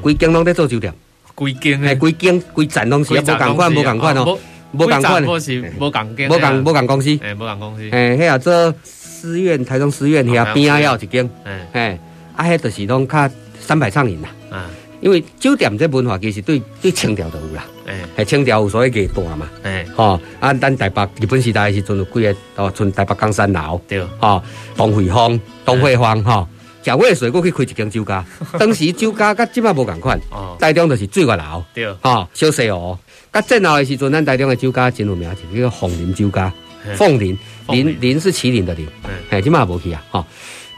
[0.03, 0.93] 规间拢在做酒店，
[1.35, 4.39] 规间哎，规间规栈东西，无共款，无共款哦，
[4.73, 11.99] 无共款，无是无共间，无共无共公司，哎，无共公司，哎，遐做师院，台中师院遐边啊，要一间，哎哎。
[12.41, 14.71] 啊，迄就是拢较三百畅饮啦，啊，
[15.03, 24.43] 因为酒店这文化其实对对清朝都有啦，诶，系清朝有所谓嘅大嘛，诶，吼，啊，咱台北日本时代时阵有几个哦，像台北江山楼，对，吼，
[24.75, 26.49] 东惠坊、东惠芳，吼，
[26.83, 28.25] 蒋渭水过去开一间酒家，
[28.59, 32.97] 当时酒家甲即摆无共款，哦，台中就是水月楼，对，吼，小西湖，
[33.31, 36.51] 甲战后的时阵，咱台中的酒家真有名，就叫凤林酒家，
[36.97, 38.01] 凤林，林。
[38.01, 38.89] 林是麒麟的麟，
[39.29, 40.25] 诶，即摆无去啊，吼，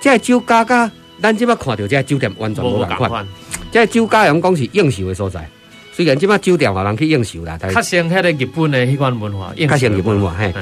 [0.00, 0.90] 即系酒家甲。
[1.22, 3.26] 咱即摆看到这酒店完全无共款，
[3.70, 5.48] 这酒家用讲是应酬的所在。
[5.92, 10.52] 虽然即摆酒店互人去应酬啦，但较像迄个日本的迄款文化，较像日本文化嘿。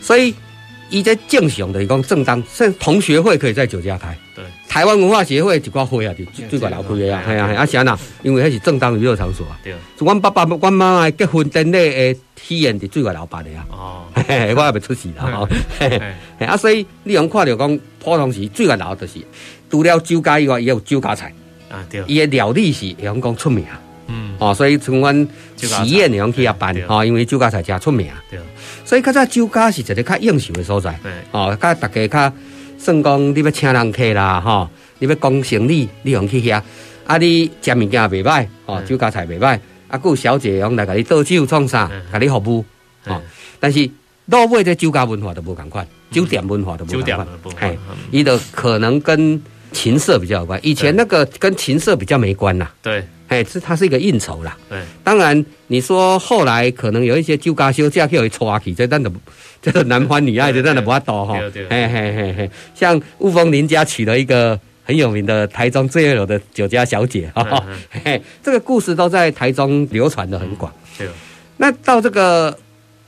[0.00, 0.34] 所以
[0.92, 4.16] 伊这正常就是讲正当，像同学会可以在酒家开。
[4.36, 7.98] 对，台湾文化协会一寡会啊，就最管老开的啊，系啊系啊，啥呐？
[8.22, 9.58] 因为迄是正当娱乐场所啊。
[9.64, 13.66] 对，阮爸爸、阮妈妈结婚典礼诶体验伫最管老办的啊。
[13.70, 15.48] 哦， 我也袂出事啦。
[15.78, 19.14] 嘿，啊，所以你用看到讲普通时最管老就是。
[19.70, 21.32] 除了酒家以外，也有酒家菜
[21.70, 23.64] 啊，对，伊的料理是会讲出名，
[24.06, 25.26] 嗯，哦，所以从阮
[25.56, 28.38] 喜宴会用去遐办，哦，因为酒家菜诚出名，对，
[28.84, 30.98] 所以较早酒家是一个较应酬的所在，
[31.30, 32.32] 哦，甲大家较
[32.78, 34.68] 算讲你要请人客啦，哈，
[34.98, 36.60] 你要讲生意，你用去遐，
[37.06, 42.64] 啊，你食物件也袂歹，哦，酒家菜袂歹，啊，佫有小姐用来甲你倒酒创啥，甲你服务，
[43.06, 43.20] 哦，
[43.60, 43.88] 但是
[44.26, 47.78] 老尾这酒家文化都无共款，酒店文化都无共款，嘿，
[48.10, 49.40] 伊就可能跟
[49.72, 52.68] 情色比较有关，以前那个跟情色比较没关呐。
[52.82, 54.56] 对，哎，是它是一个应酬啦。
[54.68, 59.10] 对，当然你说后来可能有一些酒家休假可以抽啊，去这但的
[59.60, 61.34] 这个男欢女爱的，但的不多哈。
[61.34, 67.64] 嘿嘿嘿嘿，像雾峰林家娶了一个很有名的台中最有的酒家小姐哈。
[68.04, 70.72] 嘿，这个故事都在台中流传的很广。
[70.98, 71.08] 对。
[71.56, 72.56] 那到这个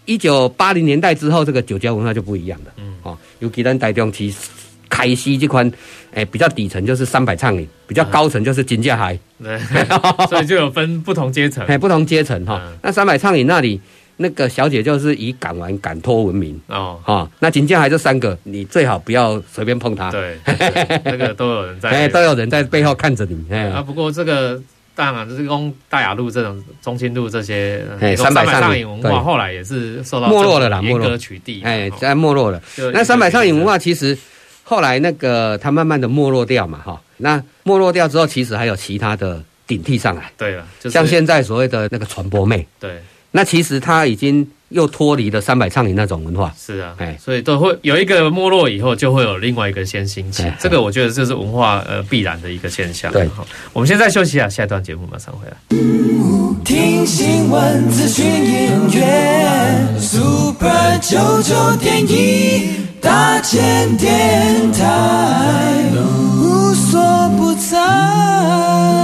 [0.07, 2.73] 一九八零年代之后，这个酒家文化就不一样了。
[2.79, 2.95] 嗯。
[3.03, 4.39] 哦，尤其咱台中其实。
[4.87, 5.69] 开西这款，
[6.15, 9.59] 哎，比较底层就是三百畅饮，比较高层就是金价海，对，
[10.29, 12.63] 所以就有分不同阶层，哎，不同阶层哈。
[12.83, 13.81] 那三百畅饮那里
[14.19, 17.29] 那个小姐就是以敢玩敢脱闻名哦，哈。
[17.41, 20.39] 那金价海这三个，你最好不要随便碰它，对，
[21.05, 23.65] 那个都有人在，哎，都有人在背后看着你，哎。
[23.71, 24.63] 啊，不过这个
[24.95, 32.63] 当然就是讲大雅路这种中心路这些，哎，三百畅饮文化后来也是受到没落了啦，严格取缔，哎，在没落了。
[32.93, 34.17] 那三百畅饮文化其实。
[34.65, 43.01] 后来那个它慢慢的没落掉嘛，哈，那没落掉之后，其实还有其他的顶替上来，对了，就是、像现在所谓的那个传播妹，对，
[43.37, 53.13] 那其实它已经又脱离了三百畅饮那种文化，是啊，哎，所以都会有一个没落以后，就会有另外一个先兴起，这个我觉得这是文化呃必然的一个现象。
[53.13, 55.57] 对，好，我们现在休息一下，下一段节目马上回来。
[56.65, 62.85] 听新闻、资讯、音乐，Super 九九点一。
[63.01, 69.04] 大千电台无所不在。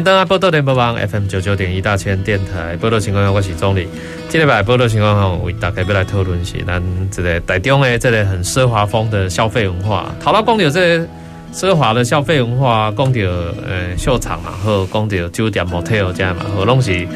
[0.00, 3.86] 欢迎登来报道联播网 FM 九九点一大千电台报道情况，我是宗澧。
[4.30, 10.10] 今礼拜报道情况，为大家要来讨论是咱这个台中的这个很奢华风的消费文化。
[10.18, 11.06] 讨到讲到这个
[11.52, 17.06] 奢华的消费文化，讲到呃秀场嘛，和讲到酒店 motel 这样嘛，和拢是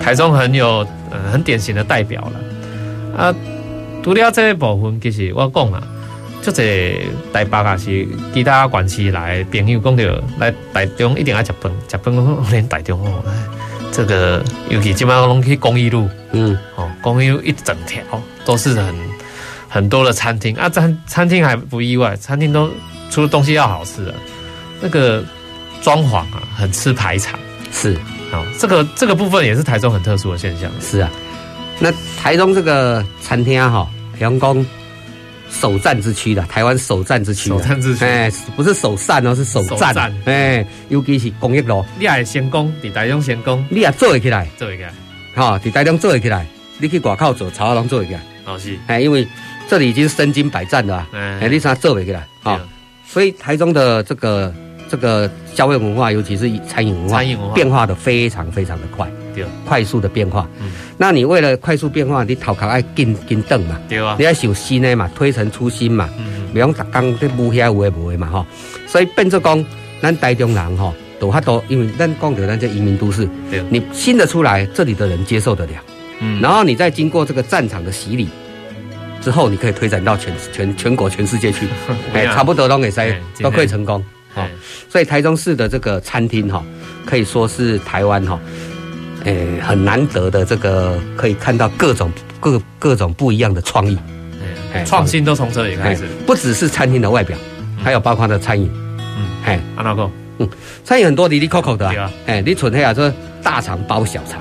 [0.00, 3.20] 台中很有呃很典型的代表了。
[3.20, 3.34] 啊，
[4.04, 5.82] 除了这一部分，其实我讲啊。
[6.40, 7.00] 就这
[7.32, 10.04] 台北啊，是其他县市来的朋友讲到
[10.38, 12.14] 来台中一定要吃饭，吃饭
[12.50, 13.22] 连台中哦，
[13.92, 18.02] 这个尤其基本上去公益路，嗯，哦，公益路一整条
[18.44, 18.94] 都是很
[19.68, 20.54] 很多的餐厅。
[20.56, 22.70] 啊，餐餐厅还不意外，餐厅都
[23.10, 24.14] 除了东西要好吃的，
[24.80, 25.22] 那个
[25.82, 27.38] 装潢啊，很吃排场，
[27.72, 27.94] 是，
[28.32, 31.10] 哦，这个这个部分也是台中很特殊的现象，是啊，
[31.80, 34.64] 那台中这个餐厅啊，哈，阳光。
[35.50, 44.92] 首战之区的台湾首战之区，首战之区，哎，不是首善哦，是首战，哎，尤其是公益路，你也先攻，在台中先攻，你也做得起来，做得起来，
[45.34, 46.46] 好，在台中做得起来，
[46.78, 49.26] 你去外口做，曹阿龙做会起来，哦是，哎，因为
[49.68, 52.60] 这里已经身经百战了，哎，你啥做得起来，好，
[53.06, 54.54] 所以台中的这个
[54.88, 57.54] 这个消费文化，尤其是餐饮文化，餐饮文化。
[57.54, 60.70] 变化的非常非常的快，对，快速的变化，嗯。
[60.96, 63.78] 那你为了快速变化，你头壳爱紧紧等嘛？
[63.88, 66.08] 对啊，你要想新的嘛，推陈出新嘛。
[66.18, 68.46] 嗯，比方逐工在无遐有诶无诶嘛吼，
[68.86, 69.64] 所以变做讲，
[70.02, 75.72] 咱台中人吼，都较多，因为咱讲的咱这移民都市，对，你新的出来，这里的人接受得了。
[76.20, 78.28] 嗯，然后你再经过这个战场的洗礼
[79.20, 81.66] 之后，你可以推展到全全全国全世界去，
[82.12, 84.04] 哎，差不多都可以塞，都可以成功。
[84.34, 84.46] 好，
[84.88, 86.62] 所以台中市的这个餐厅哈，
[87.06, 88.38] 可以说是台湾哈。
[89.28, 92.10] 诶、欸，很难得的这个可以看到各种
[92.40, 93.98] 各各种不一样的创意，
[94.86, 97.36] 创新都从这里开始，不只是餐厅的外表，
[97.76, 100.48] 还有包括的餐饮，嗯，哎，阿老公，嗯，
[100.82, 103.12] 餐饮很多，滴滴扣扣的，啊哎，你纯黑啊，说
[103.42, 104.40] 大肠包小肠，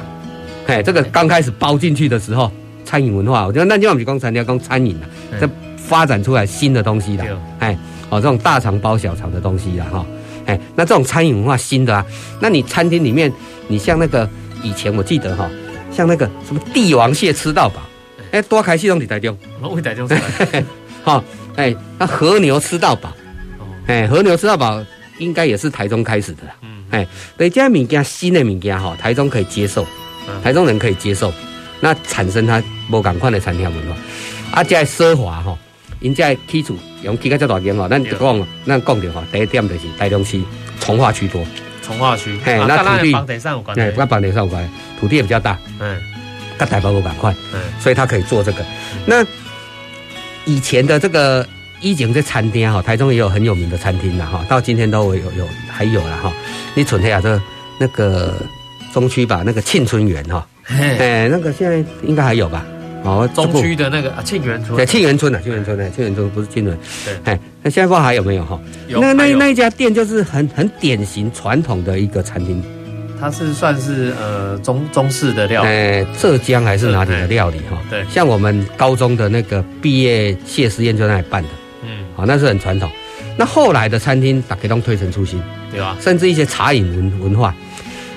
[0.68, 2.50] 哎，这个刚开始包进去的时候，
[2.86, 7.26] 餐饮文化，我觉得那就我们讲餐厅讲餐饮了，这发展出来新的东西了，
[7.60, 7.78] 哎，
[8.10, 10.06] 哦，这种大肠包小肠的东西了哈，
[10.46, 12.06] 哎，那这种餐饮文化新的啊，
[12.40, 13.30] 那你餐厅里面，
[13.68, 14.30] 你像那个。
[14.68, 15.50] 以前我记得哈，
[15.92, 17.82] 像那个什么帝王蟹吃到饱，
[18.32, 20.64] 哎，多开系统在台中，我台中出来，
[21.06, 21.24] 哈，
[21.56, 23.16] 哎，那和牛吃到饱，
[23.88, 24.84] 哎，和牛吃到饱
[25.20, 29.88] 应该也是台中开始的，嗯，哎，所以这些物件新的物件哈，台中可以接受，
[30.44, 31.34] 台中人可以接受，
[31.80, 33.96] 那产生它无共款的餐厅文化，
[34.60, 35.58] 啊，这奢华哈，
[36.02, 40.42] 因这基础用起个这大间哦，咱就讲，咱讲的话，第一点就是台中市
[40.80, 41.42] 从化区多。
[41.88, 44.70] 重划区，嘿，那土地，地上有关，哎，跟房地上有关，
[45.00, 45.98] 土地也比较大，嗯，
[46.58, 48.66] 跟台北有板块，嗯，所以他可以做这个。
[49.06, 49.26] 那
[50.46, 51.48] 以前的这个
[51.80, 56.34] 一景这餐厅哈，台中也有很有名的餐厅了哈，到今天都有有还有了哈。
[56.76, 57.42] 你存下这
[57.80, 58.34] 那个
[58.94, 62.66] 中区吧，那个庆春园哈，哎，那个现在应该还有吧。
[63.04, 68.60] 哦，中区的那个啊，庆元村，对，庆元村啊，庆元村，哎，庆元村不是庆元，对，哎，那现在不知道还有没有哈？
[68.88, 72.64] 有，那那那一家店就是很很典型传统的一个餐厅，
[73.20, 77.82] 它是算是呃中中式的料理，哎，浙江还是哪里的料理哈？
[77.90, 81.50] 对，像我们高中的那个毕业谢师宴就在那里办的，
[81.84, 82.90] 嗯，好，那是很传统。
[83.36, 85.42] 那后来的餐厅，大家都推陈出新，
[85.72, 85.98] 对吧？
[86.00, 87.54] 甚至一些茶饮文文化，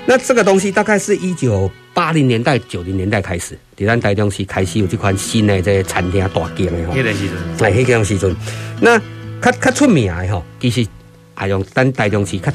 [0.06, 1.70] 那这个东西大概是一九。
[1.92, 6.94] 八零年代、九零年代开始，在咱台中市开始有这款新的这些餐厅大间的吼。
[6.94, 8.36] 迄个时阵，哎，迄个时阵，
[8.80, 8.96] 那
[9.42, 10.86] 较较出名的吼，其实
[11.34, 12.52] 还用咱台中市较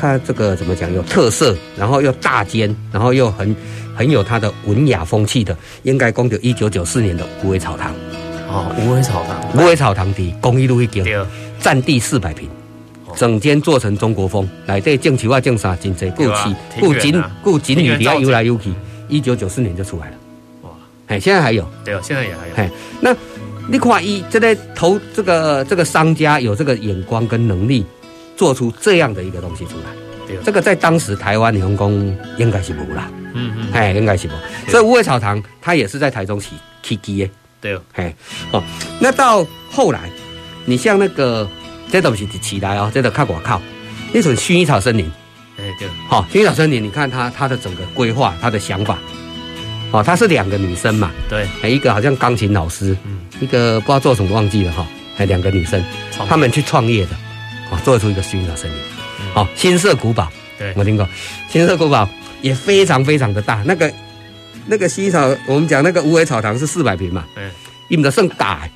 [0.00, 3.54] 较这个怎么讲，有特色，然后又大间，然后又很
[3.94, 7.94] 很有它的文雅风气的，应该讲到一九九四年的无尾草堂。
[8.48, 11.04] 哦，无尾草堂，无尾草堂的公益路一间，
[11.60, 12.48] 占地四百平。
[13.16, 18.72] 整间做成中国风，来这种球啊，种啥真济，顾起顾景顾景女，底下游来游去。
[19.08, 20.16] 一九九四年就出来了，
[20.62, 20.70] 哇！
[21.08, 22.54] 哎，现在还有，对哦，现在也还有。
[22.54, 23.12] 哎，那
[23.70, 27.86] 你看一这个投这个这个商家有这个眼光跟能力，
[28.36, 29.90] 做出这样的一个东西出来，
[30.26, 34.32] 对，这个在当时台湾理工应该是无啦，嗯嗯，哎，应该是无。
[34.70, 37.30] 所以无味草堂它也是在台中起起基的，
[37.60, 37.74] 对。
[37.74, 38.14] 哦，哎，
[38.52, 38.62] 哦，
[38.98, 40.10] 那到后来，
[40.64, 41.48] 你像那个。
[41.92, 43.60] 这都不是起来哦，这个靠我靠，
[44.12, 45.10] 那种薰衣草森林，
[45.58, 48.96] 哎对，好，薰衣草森林，你看他他的整个规划，他的想法，
[49.90, 55.82] 哦，他是两个女生嘛，对，一个好像钢琴老师，嗯，一个不知道做什么忘记了哈，还两个女生，
[56.28, 57.10] 他们去创业的，
[57.70, 58.78] 哦，做出一个薰衣草森林，
[59.34, 61.08] 好，新社古堡，对，我听过，
[61.48, 62.08] 新社古堡
[62.42, 63.92] 也非常非常的大，那个
[64.66, 67.44] 那个薰衣草，我们讲那个无尾草堂是四百平嘛，对。
[67.92, 68.70] 你们的圣改，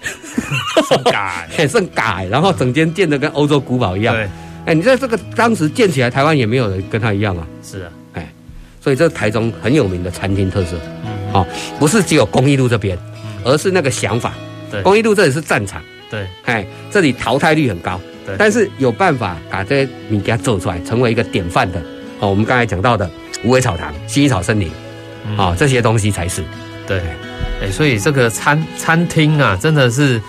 [0.89, 4.13] 圣改， 圣改，然后整间建的跟欧洲古堡一样。
[4.13, 4.29] 对，
[4.67, 7.47] 哎，你在这个当时建起来，台湾也没有人跟他一样啊。
[7.63, 8.29] 是啊，哎，
[8.81, 11.47] 所以这台中很有名的餐厅特色，嗯，哦，
[11.79, 12.99] 不是只有公益路这边，
[13.45, 14.35] 而是那个想法。
[14.75, 15.83] 对，公益路这里是战场。
[16.11, 18.01] 对，哎，这里淘汰率很高。
[18.27, 21.81] 对，但是有办法把这些米给它做出来，成为一个典范的。
[22.21, 23.11] 哦，我们刚才讲到的
[23.45, 24.71] 无尾草堂、薰衣草森林，
[25.37, 26.43] 啊，这些东西才是。
[26.87, 27.01] 对。
[27.63, 30.21] 哎，所以这个餐餐厅啊，真的是，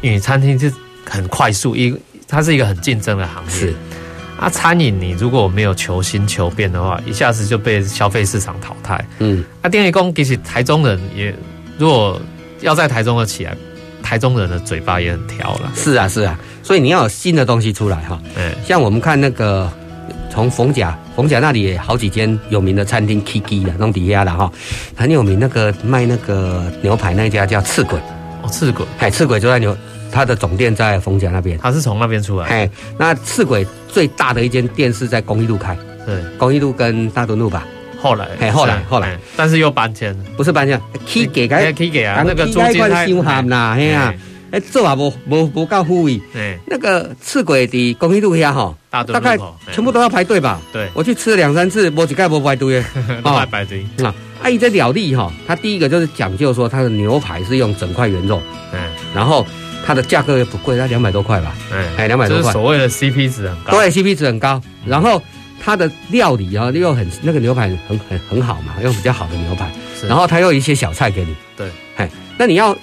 [0.00, 0.72] 因为餐厅是
[1.08, 1.96] 很快速，一
[2.26, 3.50] 它是一个很竞争的行业。
[3.50, 3.74] 是，
[4.38, 9.04] 啊，餐饮你如果没有求新求变的话，一下子就被消费市场淘汰。
[9.20, 11.32] 嗯，啊，电力工其实台中人也
[11.78, 12.20] 如果
[12.60, 13.56] 要在台中的起来，
[14.02, 15.72] 台中人的嘴巴也很挑了。
[15.74, 18.20] 是啊，是啊，所以你要有新的东西出来哈。
[18.36, 19.70] 嗯，像我们看那个
[20.30, 24.50] 从逢甲，逢甲那里也好几间有名的餐厅，Kiki 的弄底下的哈，
[24.96, 25.38] 很有名。
[25.38, 27.98] 那个卖那个牛排那家叫赤鬼。
[28.42, 29.76] 哦，赤鬼，哎，赤鬼就在牛。
[30.14, 32.46] 他的总店在逢甲那边，他是从那边出来。
[32.46, 35.74] 哎，那赤鬼最大的一间店是在公益路开，
[36.04, 37.66] 对，公益路跟大墩路吧。
[38.02, 44.12] 后来，哎，后来，后来，但是又搬迁，不是搬迁，起给个，起给啊，那个租金太凶悍啦，嘿啊，
[44.50, 46.20] 哎，做啊，无无无够富裕。
[46.34, 49.38] 哎，那个赤鬼的公益路下哈，大概
[49.70, 50.60] 全部都要排队吧？
[50.72, 52.82] 对，我去吃了两三次，无几盖无排队，
[53.22, 54.12] 啊，排队啊。
[54.42, 58.42] 阿姨在了力哈，他第一个就是讲究说，他的牛排是用整块原肉，
[58.72, 58.80] 嗯，
[59.14, 59.46] 然后。
[59.84, 61.56] 它的价格也不贵，它两百多块吧，
[61.96, 62.40] 哎，两百多块。
[62.40, 63.72] 就是所谓的 CP 值很高。
[63.72, 64.62] 对，CP 值很高。
[64.86, 65.20] 然后
[65.64, 69.70] 它的料理啊，又很那个牛排很很很好嘛，用比较好的牛排。
[70.08, 71.34] 然后它又一些小菜给你。
[71.56, 72.76] 对，哎，那你要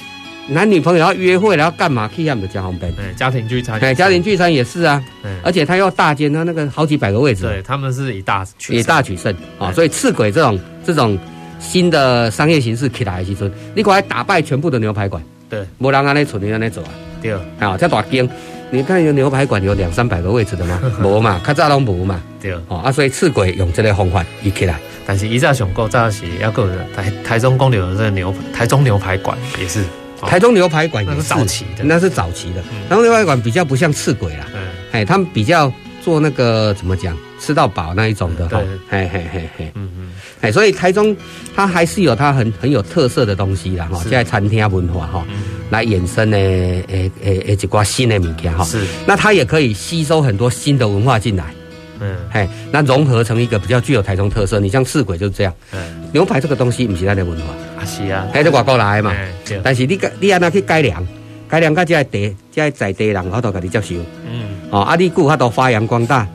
[0.48, 2.08] 男女朋友要约会，然后干嘛？
[2.08, 2.90] 可以这样的加红杯。
[2.96, 3.78] 对，家庭聚餐。
[3.82, 5.04] 哎，家庭聚餐也是啊。
[5.44, 7.44] 而且它又大间，它那个好几百个位置。
[7.44, 11.20] 对，他们是以大以大取胜啊，所以赤鬼这种这种
[11.60, 15.22] 新的商业形式起来的时候，你过来打败全部的牛排馆。
[15.50, 16.90] 对，没人安尼存，你安尼走啊。
[17.22, 18.26] 对，啊，这大间，
[18.72, 20.80] 你看有牛排馆有两三百个位置的吗？
[21.04, 22.22] 无嘛，较早拢无嘛。
[22.42, 29.84] 对，哦啊，所以刺鬼用这个方法移起来，但是一早上过早是要个台台中公牛的这个牛台中牛排馆也是，
[30.22, 31.24] 台中牛排馆也是。
[31.24, 32.62] 早期的，那是早期的。
[32.88, 34.62] 台中牛排馆比较不像赤鬼啦，嗯，
[34.92, 40.12] 哎，他们比较做那个怎么讲，吃到饱那一种的哈，嘿嘿嘿嘿，嗯嗯，
[40.42, 41.16] 哎，所以台中
[41.56, 45.26] 它还是有它很很有特色的东西啦哈，现在餐厅文化哈。
[45.72, 46.84] 来衍生的诶
[47.22, 51.46] 诶诶，几挂新的物件哈，是，那它也可以吸收很多新的文化进来，
[52.00, 54.60] 嗯，嘿，那融合成一个比较具有台中特色。
[54.60, 55.80] 你像赤鬼就是这样，嗯，
[56.12, 59.14] 牛排这个东西不是它的文化，啊是啊，还是外国来的嘛，
[59.64, 61.06] 但是你你按那去改良，
[61.48, 63.94] 改良到这地，这在地人好多给你接受，
[64.26, 66.28] 嗯，哦，啊，你顾好多发扬光大，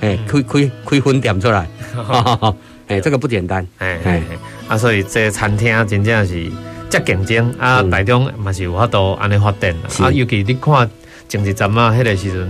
[0.00, 1.68] 哎，开开开分店出来，
[2.88, 4.22] 哎，这个不简单，哎哎，
[4.68, 6.50] 啊，所以这个餐厅真正是。
[6.88, 10.88] 这竞争啊，台中嘛是有法度安尼发展啊，尤其你看
[11.28, 12.48] 前一阵啊，迄个时阵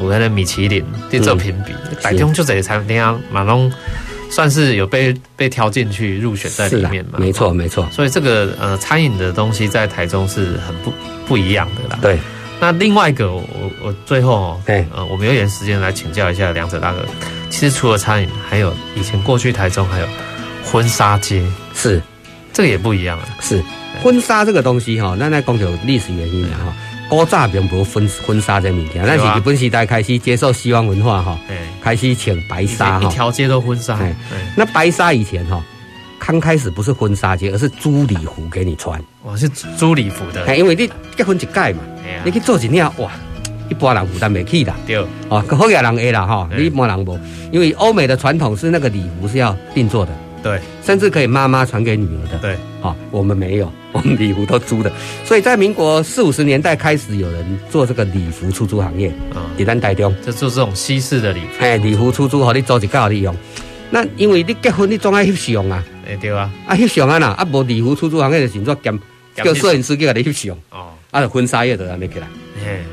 [0.00, 0.82] 有迄个米其林
[1.12, 3.70] 在做评比，台中就这些餐厅啊，马龙
[4.30, 7.18] 算是有被被挑进去入选在里面嘛。
[7.18, 7.86] 没错没错。
[7.92, 10.90] 所以这个呃餐饮的东西在台中是很不
[11.26, 11.98] 不一样的啦。
[12.00, 12.18] 对。
[12.60, 13.44] 那另外一个，我
[13.82, 17.04] 我最后哦，对，呃，我们有点时间来请教一下梁者大哥。
[17.50, 20.06] 其实除了餐饮，还有以前过去台中还有
[20.64, 21.42] 婚纱街，
[21.74, 22.00] 是。
[22.52, 23.62] 这个也不一样啊，是。
[24.02, 26.72] 婚纱这个东西哈，那那讲有历史原因的哈，
[27.08, 31.38] 古早并不婚婚纱这物件，但是日本时代开始接受西方文化哈，
[31.82, 33.98] 开始请白纱哈，一条街都婚纱，
[34.56, 35.62] 那白纱以前哈，
[36.26, 41.80] 刚开始不是婚纱街，而是租礼服给你穿，我，是租礼服的，因为你结婚一届嘛，
[42.24, 43.10] 你去做一年哇，
[43.68, 44.96] 一般人负担不起的，对，
[45.28, 47.18] 哦，好些人会啦哈，你一般人不，
[47.52, 50.12] 因为欧美的传统是那个礼服是要定做的。
[50.42, 52.38] 对，甚至可以妈妈传给女儿的。
[52.38, 54.92] 对，好，我们没有， 我们礼服都租的。
[55.24, 61.46] 所以在民国四五十年代开始，有人做这个礼服出租行业啊，在咱台中就做这种西式的礼服。
[61.64, 63.34] 哎，礼服出租，好，你做一个好利用。
[63.90, 65.82] 那因为你结婚，你总爱翕相啊。
[66.06, 66.50] 哎，对啊。
[66.66, 68.98] 啊，翕相啊啦，啊，无礼服出租行业的工作兼
[69.34, 70.56] 叫摄影师给你翕相。
[70.70, 70.88] 哦。
[71.10, 72.26] 啊，婚纱业的还没起来。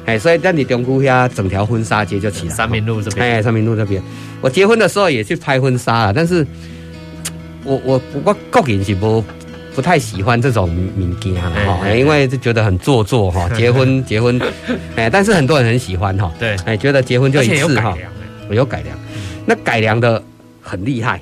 [0.06, 2.54] 哎，所以在你中区呀，整条婚纱街就起来。
[2.54, 3.26] 三民路这边。
[3.26, 4.02] 哎，三民路这边，
[4.42, 6.46] 我结婚的时候也去拍婚纱了，但是。
[7.64, 9.24] 我我我个人是不
[9.76, 13.48] 不太喜欢这种物件哈，因为就觉得很做作哈。
[13.50, 14.42] 结婚 结婚，
[14.96, 16.34] 哎，但是很多人很喜欢哈。
[16.40, 17.96] 对，哎，觉得结婚就一次哈。
[18.50, 18.98] 我有改良，
[19.46, 20.20] 那改良的
[20.60, 21.22] 很厉害。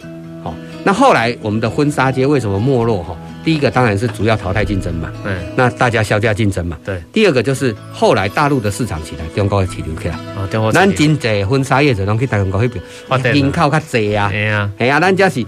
[0.80, 3.16] 好，那后来我们的婚纱街为什么没落哈？
[3.44, 5.12] 第一个当然是主要淘汰竞争嘛。
[5.24, 5.38] 嗯。
[5.56, 6.78] 那大家削价竞争嘛。
[6.86, 7.02] 对。
[7.12, 10.16] 第二个就是后来大陆的市场起来，中国的起流起来。
[10.16, 10.72] 啊，中国。
[10.72, 14.30] 咱真济婚纱业者拢去大中国那边，人口较济啊。
[14.34, 15.46] 哎呀，哎呀，咱这是。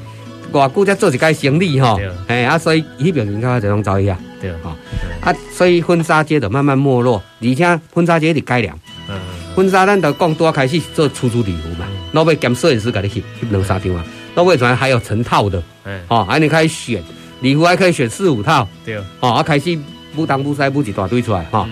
[0.53, 4.75] 外久才做一个生意哈，哎啊，所以迄边人口就拢走一下，对哈，
[5.21, 8.77] 啊，所以婚纱街就慢慢没落，而且婚纱街得改良，
[9.07, 9.17] 嗯，
[9.55, 14.03] 婚纱咱就讲多开始做出租礼服嘛，老尾兼摄影师给你翕翕两三张啊，
[14.35, 17.03] 老尾转还有成套的，嗯，哦，还你可以选？
[17.41, 19.77] 礼服还可以选四五套，对，哦，啊开始
[20.15, 21.67] 不当不塞不一大堆出来哈，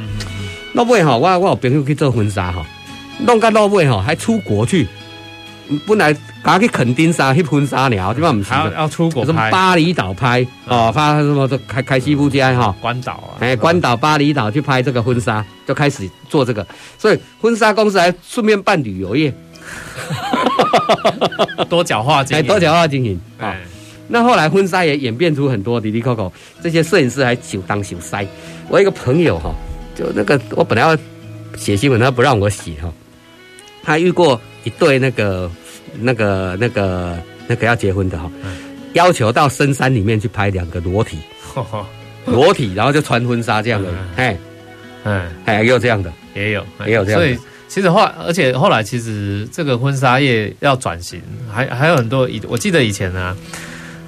[0.74, 2.66] 老尾哈，我我有朋友去做婚纱哈，
[3.20, 4.88] 弄个老尾哈还出国去。
[5.86, 16.66] 本来刚去垦丁沙去婚纱了，基本上不是的，要出国什么巴厘岛拍哦，发什么开开西部街哈，关岛啊，哎，关岛巴厘岛去拍这个婚纱，就开始做这个，
[16.98, 19.32] 所以婚纱公司还顺便办旅游业，
[21.70, 23.20] 多角化经营，多角化经营。
[23.40, 23.56] 啊。
[24.12, 28.26] 那后来婚纱也演变出很多滴滴扣扣，这些摄影师还手当手塞。
[28.68, 29.54] 我一个朋友哈，
[29.96, 30.98] 就那个我本来要
[31.56, 32.92] 写新闻，他不让我写哈。
[33.84, 35.52] 他遇过一对那个
[36.00, 38.32] 那个那个那个要结婚的哈，
[38.94, 41.20] 要求到深山里面去拍两个裸体，
[42.26, 44.36] 裸体，然后就穿婚纱这样的，哎，
[45.04, 46.66] 嗯，哎，也有这样的，也有。
[46.88, 47.38] 也有这样的。
[47.70, 53.38] 其实后来，而且后来其实这个婚纱业要转型，还还有很多以我记得以前呢。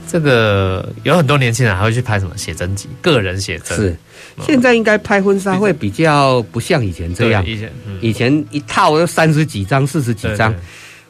[0.07, 3.77] 这个有很多年轻人还会去拍什么写真集，个人写真。
[3.77, 3.95] 是，
[4.41, 7.41] 现在应该拍婚纱会比较不像以前这样。
[7.45, 10.53] 以前，嗯、以前一套都三十几张、四十几张。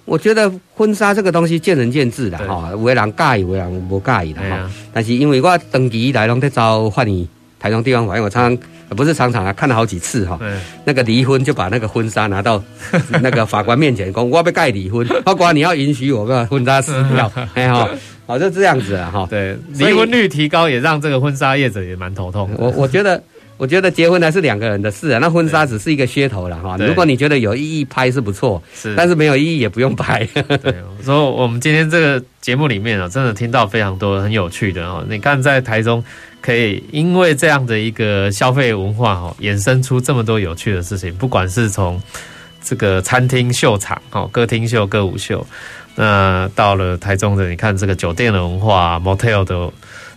[0.05, 4.69] 我觉得婚纱这个东西见仁见智的哈，有的人介意，有的人不介意的哈。
[4.93, 7.27] 但是因为我登记来拢在找法院，
[7.61, 10.39] 台中地方法院，我常常不是常常啊，看了好几次哈。
[10.83, 12.61] 那个离婚就把那个婚纱拿到
[13.21, 17.87] 那个法官面前，讲我要盖离婚， 法官你要允许我把婚纱撕掉， 哎哈。
[18.27, 19.27] 好，就这样子啊，哈。
[19.29, 22.49] 对，离婚率提高也让这个婚纱业者也蛮头痛。
[22.57, 23.21] 我我觉得，
[23.61, 26.75] 我觉得结婚还是两个人的事啊，那婚纱只是一个噱头了哈。
[26.79, 30.27] 如果你觉得有意义，拍是不错，是，但是没有意义也不用拍。
[30.33, 35.05] 对，所以我们今天这个节目里面啊，真的听到非常多很有趣的哦。
[35.07, 36.03] 你看，在台中
[36.41, 42.01] 可以因为这样的一个消费文化哦，衍生出这么多有趣的事情，不管是从
[42.63, 45.45] 这个餐厅秀场哦，歌厅秀、歌舞秀。
[45.93, 49.71] 那到了台中的，你看这个酒店的文化，motel 的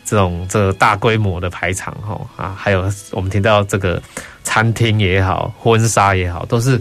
[0.04, 4.02] 这种这个大规模的排场，哈啊，还有我们听到这个
[4.42, 6.80] 餐厅也好，婚纱也好，都是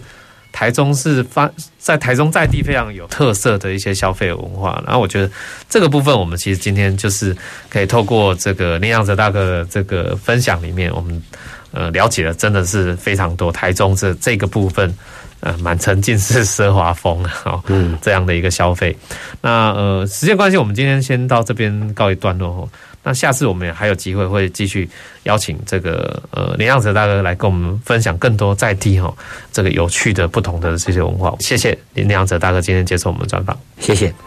[0.51, 4.81] 台中是发在台中在地非常有特色的一些消费文化。
[4.85, 5.31] 然后我觉得
[5.69, 7.35] 这个部分，我们其实今天就是
[7.69, 11.23] 可以透过这个林阳泽大哥的这个分享里面，我们
[11.71, 14.93] 呃了解了真的是非常多台中这这个部分。
[15.45, 18.95] 呃，满城尽是奢华风 啊，嗯，这样的一个消费。
[19.41, 22.69] 那呃，时间关系，我们今天先到这边告一段落哦。
[23.03, 24.89] 那下次我们还有机会会继续
[25.23, 29.13] 邀请这个呃林阳哲大哥来跟我们分享更多在地哈
[29.51, 31.35] 这个有趣的不同的这些文化。
[31.39, 34.13] 谢谢林阳哲大哥今天接受我们专访，谢谢。